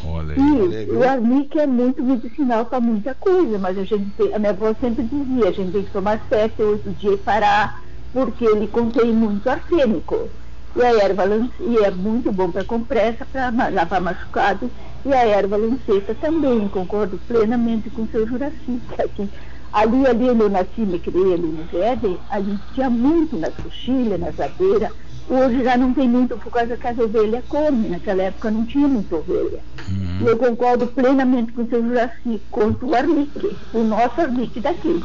[0.05, 4.39] Olha aí, e o arnica é muito medicinal para muita coisa, mas a gente a
[4.39, 7.73] minha avó sempre dizia, a gente tem que tomar sete, oito dias e parar,
[8.11, 10.29] porque ele contém muito arsênico.
[10.75, 11.23] E a erva
[11.59, 14.71] e é muito bom para compressa, para lavar machucado,
[15.05, 18.81] e a erva lanceta também, concordo plenamente com o seu Juraci,
[19.15, 19.29] que
[19.71, 24.17] ali, ali onde eu nasci, me criei ali no Éden, ali tinha muito na coxilha,
[24.17, 24.91] na zadeira,
[25.29, 27.91] Hoje já não tem muito por causa que as ovelhas comem.
[27.91, 29.59] Naquela época não tinha muita ovelha.
[29.89, 30.19] Uhum.
[30.21, 35.03] E eu concordo plenamente com o seu Juraci quanto o arnique, o nosso arnique daqui.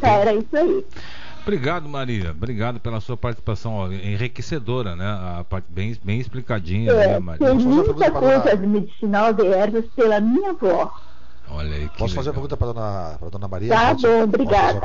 [0.00, 0.84] Tá, era isso aí.
[1.42, 2.30] Obrigado, Maria.
[2.30, 5.04] Obrigado pela sua participação ó, enriquecedora, né?
[5.04, 7.46] A parte bem, bem explicadinha, é, né, Maria?
[7.46, 10.92] Tem muita coisa de medicinal de ervas pela minha avó.
[11.50, 13.74] Olha aí, Posso fazer uma pergunta para dona, dona Maria?
[13.74, 14.80] Tá bom, obrigada.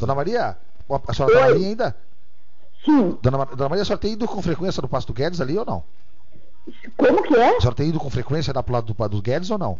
[0.00, 0.56] Dona Maria,
[1.06, 1.96] a senhora está ali ainda?
[2.84, 3.18] Sim.
[3.22, 5.84] Dona, Dona Maria, a senhora tem ido com frequência no Pasto Guedes ali ou não?
[6.96, 7.56] Como que é?
[7.56, 9.78] A senhora tem ido com frequência lá pro lado do, do Guedes ou não?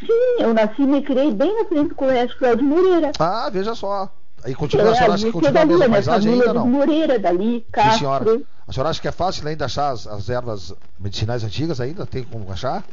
[0.00, 3.12] Sim, eu nasci e me criei bem na frente do Colégio Cláudio Moreira.
[3.18, 4.10] Ah, veja só.
[4.44, 6.66] Aí continua, a senhora acha que continua a mesma paisagem ainda não?
[6.66, 7.92] Moreira, dali, Castro.
[7.92, 8.42] Sim, senhora.
[8.66, 12.06] A senhora acha que é fácil ainda achar as, as ervas medicinais antigas ainda?
[12.06, 12.84] Tem como achar?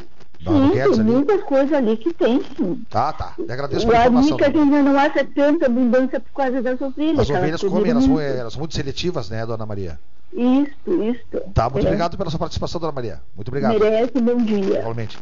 [0.45, 0.99] Sim, tem ali.
[0.99, 2.86] muitas coisas ali que tem, sim.
[2.89, 3.34] Tá, tá.
[3.38, 4.38] Me agradeço pela informação.
[4.38, 7.19] a gente não acha tanta abundância por causa das ovelhas.
[7.19, 9.99] As ovelhas comem, elas são, elas são muito seletivas, né, dona Maria?
[10.31, 11.41] Isso, isso.
[11.53, 11.89] Tá, muito é.
[11.89, 13.21] obrigado pela sua participação, dona Maria.
[13.36, 13.79] Muito obrigado.
[13.79, 14.79] Merece, bom dia.
[14.79, 15.17] Igualmente.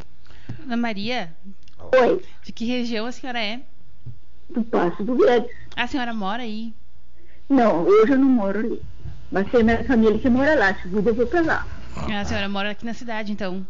[0.60, 1.34] Dona Maria.
[2.02, 2.22] Oi.
[2.44, 3.62] De que região a senhora é?
[4.50, 5.50] Do Passo do Guedes.
[5.76, 6.74] A senhora mora aí?
[7.50, 8.82] Não, hoje eu não moro ali.
[9.32, 10.74] Mas tem minha família que mora lá.
[10.76, 11.68] Se eu vou pra lá.
[11.96, 13.66] Ah, a senhora mora aqui na cidade, então?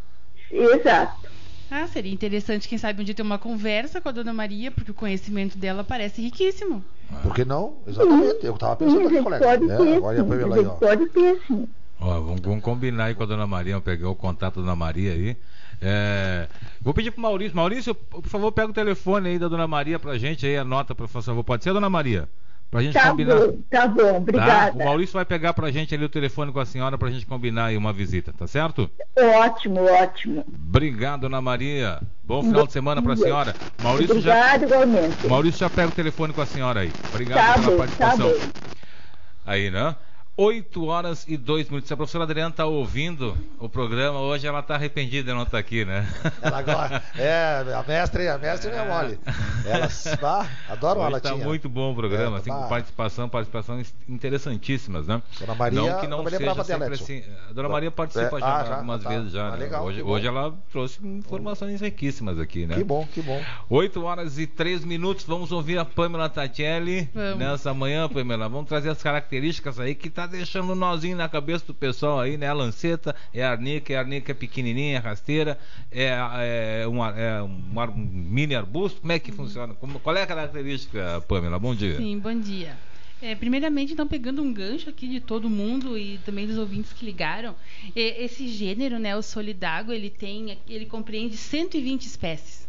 [0.52, 1.33] Exato.
[1.76, 4.92] Ah, seria interessante, quem sabe, um dia ter uma conversa com a dona Maria, porque
[4.92, 6.86] o conhecimento dela parece riquíssimo.
[7.24, 7.78] Por que não?
[7.88, 8.46] Exatamente.
[8.46, 9.44] Eu estava pensando aqui, colega.
[9.44, 10.54] Pode é, ter, agora sim.
[10.54, 10.70] Aí, ó.
[10.76, 11.68] Pode ter, sim.
[12.00, 14.76] Ó, vamos, vamos, combinar aí com a dona Maria, vamos pegar o contato da dona
[14.76, 15.36] Maria aí.
[15.82, 16.48] É,
[16.80, 17.56] vou pedir pro Maurício.
[17.56, 21.08] Maurício, por favor, pega o telefone aí da dona Maria pra gente aí, anota, por
[21.08, 21.44] favor.
[21.44, 22.30] Pode ser, dona Maria?
[22.74, 23.36] Pra gente tá combinar.
[23.36, 24.72] Bom, tá bom, obrigada.
[24.72, 24.84] Tá?
[24.84, 27.66] O Maurício vai pegar pra gente ali o telefone com a senhora pra gente combinar
[27.66, 28.90] aí uma visita, tá certo?
[29.16, 30.44] Ótimo, ótimo.
[30.52, 32.02] Obrigado, Ana Maria.
[32.24, 33.56] Bom final de semana pra senhora.
[33.80, 34.66] Maurício Obrigado, já...
[34.66, 35.28] igualmente.
[35.28, 36.92] Maurício já pega o telefone com a senhora aí.
[37.12, 38.32] Obrigado tá pela bom, tá participação.
[38.32, 38.52] Tá bom.
[39.46, 39.96] Aí, né?
[40.36, 41.88] 8 horas e 2 minutos.
[41.88, 45.52] Se a professora Adriana está ouvindo o programa, hoje ela está arrependida de não estar
[45.52, 46.08] tá aqui, né?
[46.42, 47.04] Ela agora.
[47.16, 48.76] É, a mestre, a mestre é.
[48.78, 49.20] é mole.
[49.64, 51.34] Elas ah, adoram hoje a latinha.
[51.36, 55.22] Está muito bom o programa, é, assim, com participação, participações interessantíssimas, né?
[55.40, 57.24] Dona Maria, não que não, não seja sempre assim.
[57.50, 59.52] A Dona Maria participa é, já, ah, já algumas tá, vezes já.
[59.52, 59.64] Tá, né?
[59.64, 62.76] legal, hoje, hoje ela trouxe informações riquíssimas aqui, né?
[62.76, 63.40] Que bom, que bom.
[63.70, 68.50] 8 horas e 3 minutos, vamos ouvir a Pamela Tatielli nessa manhã, Pamela.
[68.50, 72.38] Vamos trazer as características aí que está deixando nós nozinho na cabeça do pessoal aí,
[72.38, 72.48] né?
[72.48, 75.60] A lanceta é a arnica, a arnica é pequenininha, rasteira,
[75.92, 76.10] é,
[76.84, 79.02] é, um, é um, um, mini arbusto.
[79.02, 79.74] Como é que funciona?
[79.74, 81.60] Como, qual é a característica, Pamela?
[81.60, 81.98] Bom dia.
[81.98, 82.78] Sim, bom dia.
[83.22, 87.06] É, primeiramente, então, pegando um gancho aqui de todo mundo e também dos ouvintes que
[87.06, 87.56] ligaram,
[87.96, 92.63] esse gênero, né, o solidago, ele tem, ele compreende 120 espécies.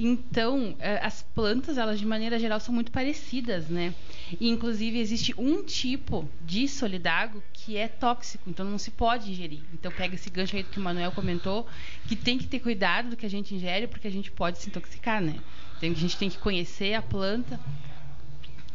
[0.00, 3.94] Então, é, as plantas, elas de maneira geral são muito parecidas, né?
[4.40, 9.64] E, inclusive, existe um tipo de solidago que é tóxico, então não se pode ingerir.
[9.74, 11.66] Então, pega esse gancho aí que o Manuel comentou,
[12.06, 14.68] que tem que ter cuidado do que a gente ingere, porque a gente pode se
[14.68, 15.42] intoxicar, né?
[15.76, 17.60] Então, a gente tem que conhecer a planta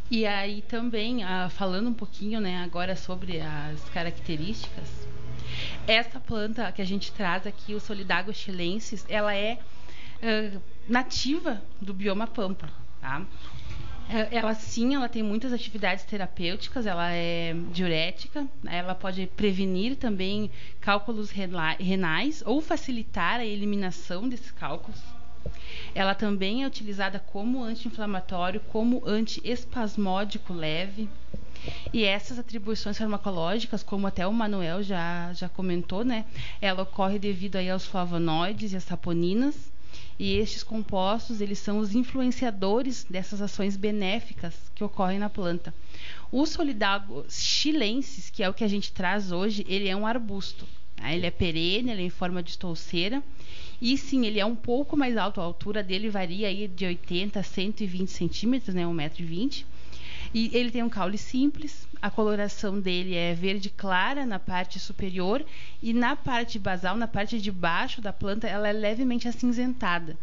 [0.09, 5.07] E aí também, ah, falando um pouquinho né, agora sobre as características,
[5.87, 9.59] essa planta que a gente traz aqui, o Solidago chilensis, ela é
[10.21, 12.69] uh, nativa do bioma pampa.
[13.01, 13.25] Tá?
[14.31, 21.31] Ela sim, ela tem muitas atividades terapêuticas, ela é diurética, ela pode prevenir também cálculos
[21.31, 25.01] renais ou facilitar a eliminação desses cálculos.
[25.95, 31.09] Ela também é utilizada como anti-inflamatório, como anti-espasmódico leve.
[31.93, 36.25] E essas atribuições farmacológicas, como até o Manuel já, já comentou, né?
[36.61, 39.72] Ela ocorre devido aí aos flavonoides e às saponinas.
[40.19, 45.73] E estes compostos, eles são os influenciadores dessas ações benéficas que ocorrem na planta.
[46.31, 50.67] O solidago chilensis, que é o que a gente traz hoje, ele é um arbusto.
[50.95, 51.13] Tá?
[51.13, 53.23] Ele é perene, ele é em forma de estouceira
[53.85, 57.37] e sim, ele é um pouco mais alto, a altura dele varia aí de 80
[57.37, 59.65] a 120 centímetros, né, 1,20m.
[60.33, 65.45] E ele tem um caule simples, a coloração dele é verde clara na parte superior
[65.81, 70.17] e na parte basal, na parte de baixo da planta, ela é levemente acinzentada.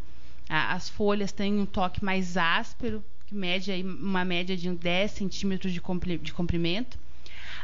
[0.48, 5.80] As folhas têm um toque mais áspero, que mede uma média de 10 centímetros de
[5.80, 6.98] comprimento.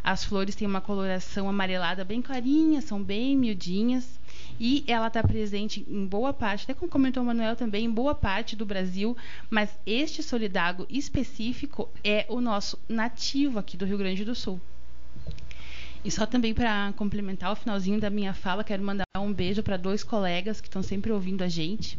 [0.04, 4.20] As flores têm uma coloração amarelada bem clarinha, são bem miudinhas
[4.58, 8.14] e ela está presente em boa parte, até como comentou o Manuel também, em boa
[8.14, 9.16] parte do Brasil,
[9.50, 14.60] mas este solidago específico é o nosso nativo aqui do Rio Grande do Sul.
[16.04, 19.76] E só também para complementar o finalzinho da minha fala, quero mandar um beijo para
[19.76, 21.98] dois colegas que estão sempre ouvindo a gente,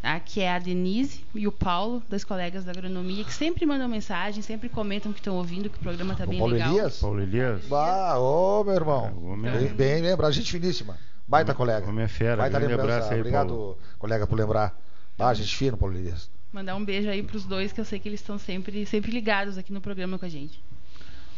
[0.00, 0.20] tá?
[0.20, 4.40] que é a Denise e o Paulo, dois colegas da agronomia, que sempre mandam mensagem,
[4.40, 6.70] sempre comentam que estão ouvindo, que o programa está bem Paulo legal.
[6.70, 7.00] Elias?
[7.00, 7.72] Paulo Elias.
[7.72, 9.12] Ah, ô meu irmão.
[9.44, 10.96] É, bem, bem lembrado, gente finíssima.
[11.30, 11.88] Baita colega.
[11.88, 12.82] Homem é fera, Baita lembrança.
[12.82, 13.78] abraço aí, Obrigado, Paulo.
[14.00, 14.76] colega, por lembrar.
[15.16, 16.28] Ah, gente fina, Paulo Elias.
[16.52, 19.12] Mandar um beijo aí para os dois, que eu sei que eles estão sempre, sempre
[19.12, 20.60] ligados aqui no programa com a gente.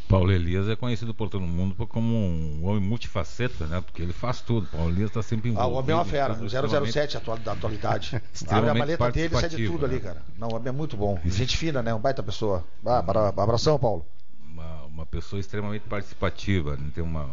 [0.09, 3.83] Paulo Elias é conhecido por todo mundo como um homem multifaceta, né?
[3.83, 4.66] Porque ele faz tudo.
[4.68, 5.74] Paulo Elias está sempre Ah, envolvido.
[5.74, 6.35] o homem é uma fera.
[6.35, 8.16] tudo, 007 atual, da atualidade.
[8.16, 10.00] Abre a Extremamente maleta dele e sai de tudo ali, né?
[10.00, 10.22] cara.
[10.38, 11.20] Não, o homem é muito bom.
[11.26, 11.92] Gente fina, né?
[11.94, 12.64] Um baita pessoa.
[12.85, 14.05] Ah, para, abração, Paulo.
[14.46, 16.76] Uma, uma pessoa extremamente participativa.
[16.76, 16.90] Né?
[16.94, 17.31] Tem uma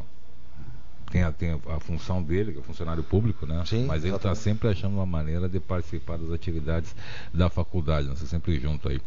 [1.12, 3.64] tem a, tem a função dele, que é funcionário público, né?
[3.66, 6.96] Sim, Mas ele está sempre achando uma maneira de participar das atividades
[7.34, 8.16] da faculdade, né?
[8.16, 9.02] Você sempre junto aí.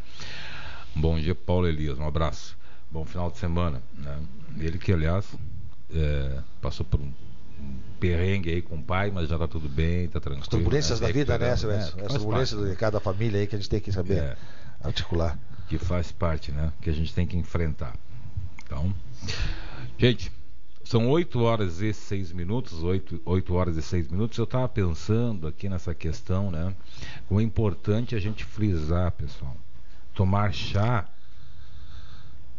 [0.94, 2.56] Bom dia, Paulo Elias, um abraço.
[2.90, 4.18] Bom final de semana, né?
[4.58, 5.26] Ele que, aliás,
[5.94, 7.10] é, passou por um,
[7.98, 10.42] perrengue aí com o pai, mas já está tudo bem, está tranquilo.
[10.42, 11.06] As turbulências né?
[11.06, 11.94] da vida, né, Silvestre?
[11.94, 14.36] que As turbulências parte, de cada família aí que a gente tem que saber É.
[14.82, 15.38] articular.
[15.68, 16.72] que faz parte, né?
[16.82, 17.94] Que a gente tem que enfrentar.
[18.66, 18.92] Então,
[19.96, 20.30] gente,
[20.92, 24.36] são 8 horas e 6 minutos, 8, 8 horas e 6 minutos.
[24.36, 26.74] Eu estava pensando aqui nessa questão, né?
[27.30, 29.56] É importante a gente frisar, pessoal.
[30.12, 31.08] Tomar chá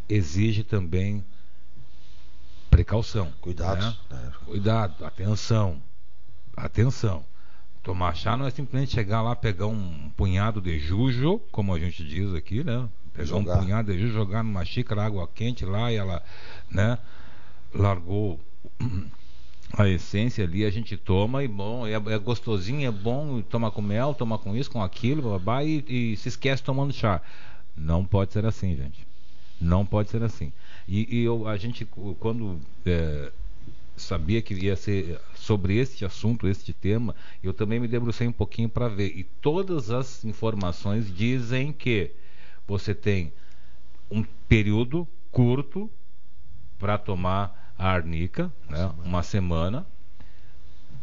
[0.10, 1.24] exige também
[2.72, 3.32] precaução.
[3.40, 3.86] Cuidados.
[3.86, 3.94] né?
[4.10, 4.32] né?
[4.46, 5.80] Cuidado, atenção.
[6.58, 7.24] Atenção.
[7.84, 12.04] Tomar chá não é simplesmente chegar lá, pegar um punhado de jujo, como a gente
[12.04, 12.90] diz aqui, né?
[13.14, 13.58] Pegar Jogar.
[13.58, 16.24] um punhado de jujo, jogar numa xícara, água quente lá e ela,
[16.72, 16.98] né?
[17.74, 18.40] Largou
[19.78, 23.82] a essência ali, a gente toma e bom, é, é gostosinho, é bom, toma com
[23.82, 27.22] mel, toma com isso, com aquilo, babá, e, e se esquece tomando chá.
[27.76, 29.08] Não pode ser assim, gente.
[29.60, 30.54] Não pode ser assim.
[30.88, 31.86] E, e eu, a gente,
[32.20, 33.32] quando é,
[33.96, 38.70] sabia que ia ser sobre este assunto, este tema, eu também me debrucei um pouquinho
[38.70, 39.18] para ver.
[39.18, 42.12] E todas as informações dizem que
[42.68, 43.34] você tem
[44.12, 45.90] um período curto
[46.78, 48.92] para tomar a arnica, né?
[49.04, 49.86] uma semana,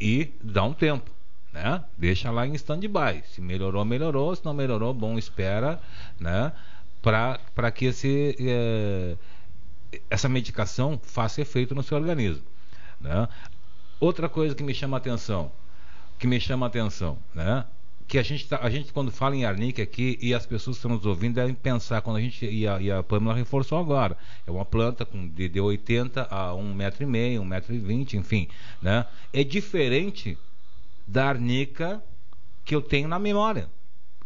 [0.01, 1.11] e dá um tempo.
[1.53, 1.85] Né?
[1.99, 3.25] Deixa lá em stand-by.
[3.27, 4.35] Se melhorou, melhorou.
[4.35, 5.81] Se não melhorou, bom, espera
[6.19, 6.53] né?
[7.03, 9.17] para que esse, eh,
[10.09, 12.45] essa medicação faça efeito no seu organismo.
[13.01, 13.29] Né?
[13.99, 15.51] Outra coisa que me chama atenção,
[16.19, 17.65] que me chama atenção, né?
[18.11, 20.81] Que a gente, tá, a gente quando fala em arnica aqui e as pessoas que
[20.81, 24.17] estão nos ouvindo devem pensar quando a gente e a, e a Pamela reforçou agora
[24.45, 27.79] é uma planta com de, de 80 a um metro e meio, um metro e
[27.79, 28.49] vinte, enfim,
[28.83, 29.07] né?
[29.33, 30.37] É diferente
[31.07, 32.03] da arnica
[32.65, 33.69] que eu tenho na memória.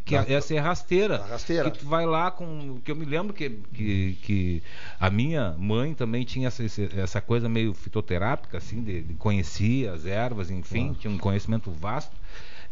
[0.03, 1.23] Que Da- essa é rasteira.
[1.25, 1.71] rasteira.
[1.71, 2.79] Que tu vai lá com.
[2.83, 4.63] Que eu me lembro que, que, que
[4.99, 6.63] a minha mãe também tinha essa,
[6.97, 12.15] essa coisa meio fitoterápica, assim, de, de conhecia as ervas, enfim, tinha um conhecimento vasto.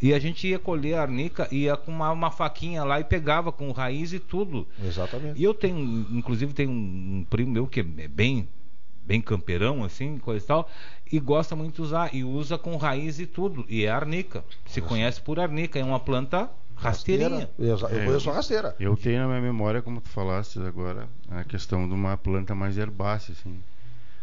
[0.02, 3.52] E a gente ia colher a arnica, ia com uma, uma faquinha lá e pegava
[3.52, 4.66] com raiz e tudo.
[4.84, 5.40] Exatamente.
[5.40, 5.78] E eu tenho,
[6.10, 6.72] inclusive, tem um,
[7.20, 8.48] um primo meu que é bem,
[9.06, 10.68] bem camperão, assim, coisa e tal,
[11.10, 14.44] e gosta muito de usar, e usa com raiz e tudo, e é arnica.
[14.66, 17.48] Se conhece por arnica, é uma planta Rasteirinha.
[17.56, 18.74] Eu, eu É, conheço a rasteira.
[18.80, 22.76] Eu tenho na minha memória, como tu falaste agora, a questão de uma planta mais
[22.76, 23.62] herbácea, assim.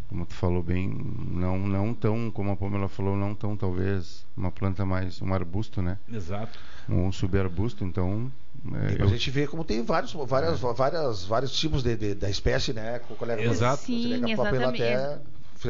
[0.09, 0.89] Como tu falou bem,
[1.31, 5.83] não, não tão, como a Pamela falou, não tão talvez uma planta mais, um arbusto,
[5.83, 5.99] né?
[6.11, 6.57] Exato.
[6.89, 8.31] Um subarbusto, então.
[8.73, 12.27] é, E eu- gente ver como tem vários, várias, várias, vários tipos de, de- da
[12.27, 12.97] espécie, né?
[13.07, 13.83] Com o colega Exato.
[13.83, 14.81] Sim, a Pamela exatamente.
[14.83, 15.19] até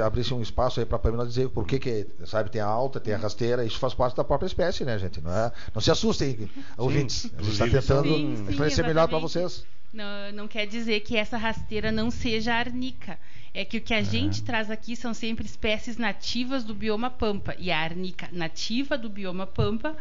[0.02, 3.14] abrisse um espaço aí pra Pamela dizer por que que, sabe, tem a alta, tem
[3.14, 5.20] a rasteira, isso faz parte da própria espécie, né, gente?
[5.20, 7.30] Não, é, não se assustem, ouvintes.
[7.38, 9.66] A gente está tentando Sim, sim, esclarecer melhor para vocês.
[9.92, 13.18] Não, não quer dizer que essa rasteira não seja arnica.
[13.54, 17.56] É que o que a gente traz aqui são sempre espécies nativas do bioma pampa.
[17.58, 19.95] E a arnica nativa do bioma pampa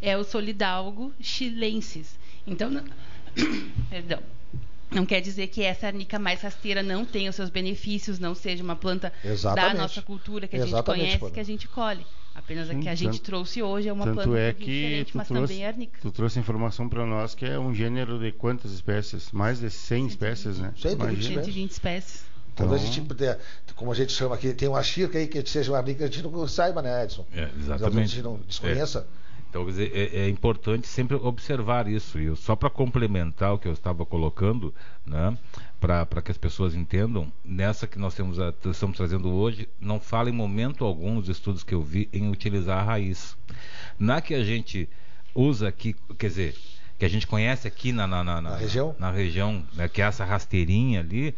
[0.00, 2.18] é o solidalgo chilensis.
[2.46, 2.84] Então, não...
[3.90, 4.20] perdão.
[4.90, 8.62] Não quer dizer que essa arnica mais rasteira não tenha os seus benefícios, não seja
[8.62, 9.74] uma planta Exatamente.
[9.74, 11.34] da nossa cultura que a gente Exatamente, conhece, Pamela.
[11.34, 12.06] que a gente colhe.
[12.34, 15.12] Apenas a que a gente tanto- trouxe hoje é uma Tanto planta é que diferente,
[15.12, 15.98] tu mas trouxe, também é arnica.
[16.00, 19.30] tu trouxe informação para nós que é um gênero de quantas espécies?
[19.32, 20.72] Mais de 100 espécies, né?
[20.76, 21.42] 120 Imagina.
[21.44, 22.24] 120 espécies.
[22.54, 23.02] Então- a gente,
[23.74, 26.22] como a gente chama aqui, tem uma chirca aí que seja uma arnica, a gente
[26.22, 27.26] não saiba, né, Edson?
[27.32, 27.98] É, exatamente.
[27.98, 29.06] A gente não desconheça.
[29.50, 32.18] Então, quer dizer, é, é importante sempre observar isso.
[32.18, 34.74] E só para complementar o que eu estava colocando,
[35.06, 35.36] né,
[35.80, 40.28] para que as pessoas entendam, nessa que nós temos a- estamos trazendo hoje, não fala
[40.28, 43.36] em momento algum nos estudos que eu vi em utilizar a raiz.
[43.98, 44.88] Na que a gente
[45.34, 46.56] usa aqui, quer dizer,
[46.98, 48.94] que a gente conhece aqui na, na, na, Na região?
[48.98, 51.34] na região, né, que é essa rasteirinha ali,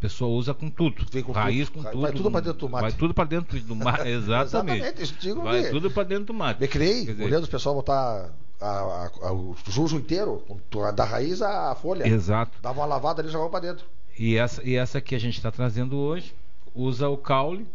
[0.00, 1.04] pessoa usa com tudo.
[1.10, 1.82] Vem com raiz tudo.
[1.84, 2.00] com tudo.
[2.02, 2.82] vai tudo pra dentro do mate.
[2.82, 4.78] Vai tudo para dentro do mar, exatamente.
[4.78, 6.60] Exatamente, isso digo vai que- tudo para dentro do mate.
[6.60, 8.30] Me criei, dizer, olhando o pessoal botar
[8.60, 10.42] a- a- a- o jujo inteiro,
[10.94, 12.06] da raiz à folha.
[12.06, 12.58] Exato.
[12.62, 13.84] Dava uma lavada ali e jogava para dentro.
[14.18, 16.34] E essa, e essa que a gente está trazendo hoje
[16.74, 17.66] usa o caule,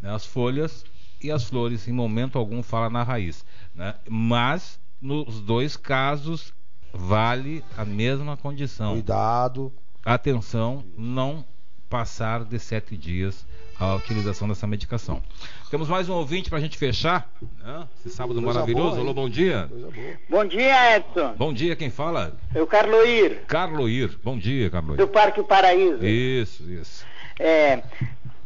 [0.00, 0.84] né, as folhas
[1.22, 1.88] e as flores.
[1.88, 3.44] Em momento algum fala na raiz.
[3.74, 3.94] Né?
[4.08, 6.52] Mas nos dois casos
[6.92, 8.92] vale a mesma condição.
[8.92, 9.72] Cuidado.
[10.04, 11.44] Atenção, não
[11.88, 13.46] passar de sete dias
[13.78, 15.22] a utilização dessa medicação.
[15.70, 17.30] Temos mais um ouvinte para a gente fechar.
[17.62, 17.86] Né?
[17.98, 18.90] Esse sábado Coisa maravilhoso.
[18.90, 19.66] boa, Alô, bom dia.
[19.68, 20.14] Coisa boa.
[20.28, 21.34] Bom dia, Edson.
[21.36, 22.34] Bom dia, quem fala?
[22.54, 24.10] É o Carloir, Carloir.
[24.24, 24.96] Bom dia, Carloir.
[24.96, 26.04] do Parque Paraíso.
[26.04, 27.04] Isso, isso.
[27.38, 27.82] É,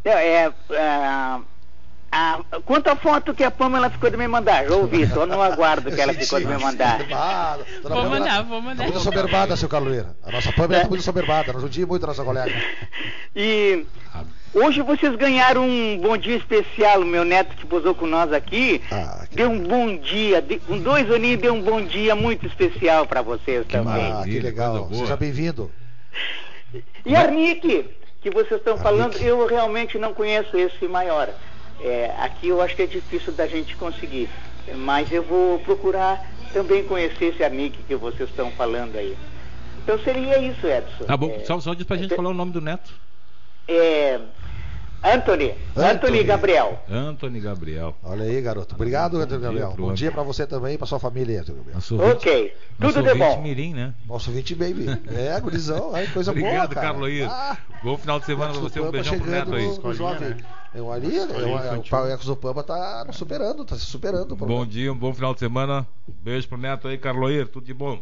[0.05, 1.41] é, é, ah,
[2.13, 5.41] ah, quanto à foto que a Pamela ficou de me mandar, já ouvi, só no
[5.41, 6.99] aguardo que ela ficou de me mandar.
[6.99, 7.65] Soberbada.
[7.83, 8.77] Vou Pamela mandar, vou mandar.
[8.85, 10.17] Tá muito soberbada, seu Carloeira.
[10.25, 11.53] A nossa Pamela tá muito soberbada.
[11.53, 12.53] Nós judia muito a nossa colega.
[13.37, 13.87] E
[14.53, 18.83] hoje vocês ganharam um bom dia especial, o meu neto que posou com nós aqui.
[18.91, 22.45] Ah, que, Deu um bom dia, de- com dois aninhos deu um bom dia muito
[22.45, 24.11] especial para vocês também.
[24.13, 24.89] ah, que legal.
[24.93, 25.71] Seja bem-vindo.
[27.07, 27.89] E Arnique,
[28.21, 31.29] que vocês estão falando, eu realmente não conheço esse maior.
[31.83, 34.29] É, aqui eu acho que é difícil da gente conseguir,
[34.77, 36.23] mas eu vou procurar
[36.53, 39.17] também conhecer esse Arnique que vocês estão falando aí.
[39.79, 41.05] Então seria isso, Edson.
[41.05, 42.93] Tá bom, É, só, só diz pra gente falar o nome do neto.
[43.67, 44.21] é,
[45.03, 46.25] Anthony, Anthony, Anthony.
[46.25, 46.83] Gabriel.
[46.91, 47.97] Antônio Gabriel.
[48.03, 48.75] Olha aí, garoto.
[48.75, 49.75] Obrigado, Antônio dia Gabriel.
[49.77, 51.77] Bom dia pra você também e pra sua família, Antônio Gabriel.
[51.77, 53.41] Nosso Ok, nosso tudo de bom.
[53.41, 53.95] mirim, né?
[54.07, 54.87] Nosso 20 baby.
[55.09, 55.95] É, gurizão.
[55.95, 56.87] Ai, coisa boa, Obrigado, cara.
[56.89, 57.27] Carloir.
[57.31, 58.81] Ah, Bom final de semana pra Ecos você.
[58.81, 59.67] Um beijão pro neto aí.
[59.79, 60.29] no jovem.
[60.31, 60.37] né?
[60.75, 61.91] Eu ali, eu, Escolinha o infantil.
[61.91, 64.37] Pau Ecos do Pampa tá nos superando, tá se superando.
[64.37, 65.87] Bom dia, um bom final de semana.
[66.07, 67.49] Um beijo pro neto aí, Carloir.
[67.49, 68.01] Tudo de bom.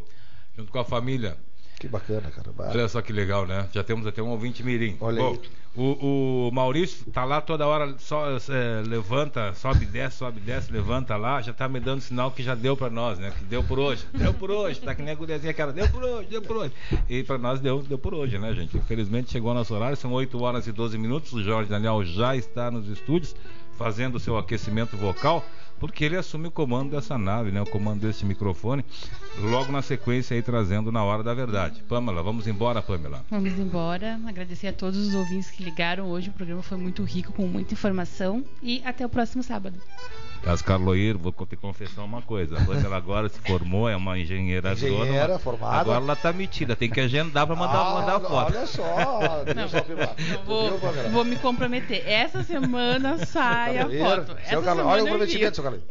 [0.57, 1.36] Junto com a família.
[1.79, 2.53] Que bacana, cara.
[2.53, 2.70] Bah.
[2.70, 3.68] Olha só que legal, né?
[3.72, 4.97] Já temos até um ouvinte mirim.
[5.01, 5.41] Olha Bom, aí.
[5.76, 11.16] O, o Maurício tá lá toda hora, só é, levanta, sobe, desce, sobe, desce, levanta
[11.16, 13.33] lá, já tá me dando sinal que já deu pra nós, né?
[13.39, 14.05] Que deu por hoje.
[14.12, 16.72] Deu por hoje, tá que nem a guriazinha aquela, deu por hoje, deu por hoje.
[17.09, 18.76] E pra nós deu, deu por hoje, né, gente?
[18.76, 21.33] Infelizmente chegou nosso horário, são 8 horas e 12 minutos.
[21.33, 23.37] O Jorge Daniel já está nos estúdios
[23.79, 25.45] fazendo o seu aquecimento vocal,
[25.79, 27.61] porque ele assume o comando dessa nave, né?
[27.61, 28.85] O comando desse microfone,
[29.39, 31.83] logo na sequência aí trazendo na hora da verdade.
[31.89, 33.24] Pamela, vamos embora, Pamela.
[33.31, 34.20] Vamos embora.
[34.26, 36.31] Agradecer a todos os ouvintes que ligaram hoje.
[36.31, 38.45] O programa foi muito rico, com muita informação.
[38.62, 39.81] E até o próximo sábado.
[40.47, 42.57] As Carloir, vou te confessar uma coisa.
[42.57, 45.39] A Pamela agora se formou, é uma engenheira Engenheira agrônoma.
[45.39, 45.76] formada.
[45.76, 48.55] Agora ela tá metida, tem que agendar pra mandar, Ah, mandar a foto.
[48.57, 49.45] Olha só.
[49.53, 50.14] Deixa eu filmar.
[50.32, 50.78] Eu vou,
[51.11, 52.03] vou me comprometer.
[52.09, 54.26] Essa semana sai a foto.
[54.26, 55.82] Seu Essa semana Olha o comprometimento, seu Carlos.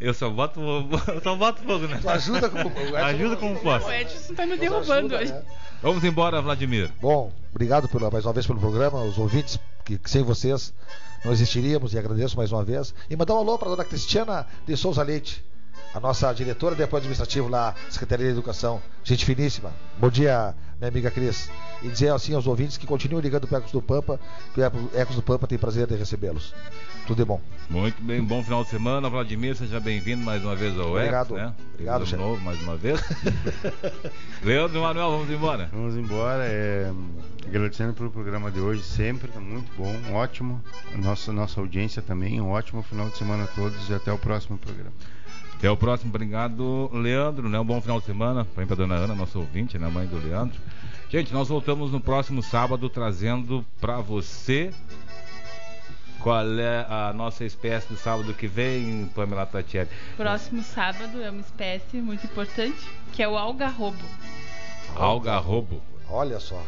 [0.00, 1.98] Eu só boto, eu só boto fogo, né?
[2.02, 3.86] Tu ajuda com o Edson- Ajuda como posso.
[3.86, 5.32] O Edson tá me derrubando ajuda, hoje.
[5.32, 5.42] né?
[5.82, 6.90] Vamos embora, Vladimir.
[7.00, 10.74] Bom, obrigado pela, mais uma vez pelo programa, os ouvintes, que, que sem vocês
[11.24, 12.94] não existiríamos, e agradeço mais uma vez.
[13.08, 15.44] E mandar um alô para a dona Cristiana de Souza Leite,
[15.94, 19.70] a nossa diretora de apoio administrativo lá, Secretaria de Educação, gente finíssima.
[19.96, 21.48] Bom dia, minha amiga Cris.
[21.82, 24.18] E dizer assim aos ouvintes que continuem ligando para o Ecos do Pampa,
[24.52, 26.52] que o Ecos do Pampa tem prazer de recebê-los.
[27.06, 27.40] Tudo de bom.
[27.70, 29.08] Muito bem, bom final de semana.
[29.08, 31.26] Vladimir, seja bem-vindo mais uma vez ao Obrigado.
[31.26, 31.54] Ecos, né?
[31.74, 33.00] Obrigado, de novo, mais uma vez.
[34.42, 35.68] Leandro e Manuel, vamos embora.
[35.72, 36.42] Vamos embora.
[36.44, 36.90] É,
[37.46, 40.60] agradecendo pelo programa de hoje, sempre, tá muito bom, ótimo.
[40.96, 44.58] Nossa, nossa audiência também, um ótimo final de semana a todos e até o próximo
[44.58, 44.92] programa.
[45.56, 47.58] Até o próximo, obrigado, Leandro, né?
[47.58, 48.46] Um bom final de semana.
[48.56, 49.88] Vem pra dona Ana, nossa ouvinte, né?
[49.88, 50.60] Mãe do Leandro.
[51.08, 54.72] Gente, nós voltamos no próximo sábado trazendo para você
[56.20, 59.90] qual é a nossa espécie do sábado que vem, Pamela Tatielli.
[60.16, 64.04] Próximo sábado é uma espécie muito importante, que é o algarrobo.
[64.96, 65.82] Algarrobo.
[66.08, 66.62] Olha só.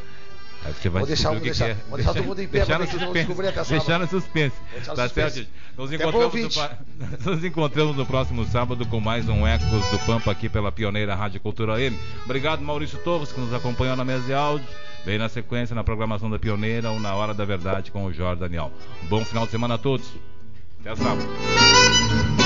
[0.64, 1.96] Aí você vai Vou deixar, descobrir o que deixar, que é.
[1.96, 3.78] deixar todo mundo em pé ver se não descobrir até sábado.
[3.84, 4.57] Deixar no suspense.
[4.72, 5.34] Deixar no Tá suspense.
[5.36, 5.48] certo?
[5.76, 10.48] Nos encontramos, no, nos encontramos no próximo sábado com mais um Ecos do Pampa aqui
[10.48, 11.96] pela pioneira Rádio Cultura M.
[12.24, 14.66] Obrigado, Maurício Torres, que nos acompanhou na mesa de áudio.
[15.04, 18.40] Vem na sequência na programação da Pioneira ou na Hora da Verdade com o Jorge
[18.40, 18.72] Daniel.
[19.02, 20.07] Bom final de semana a todos.
[20.80, 22.45] Até sábado.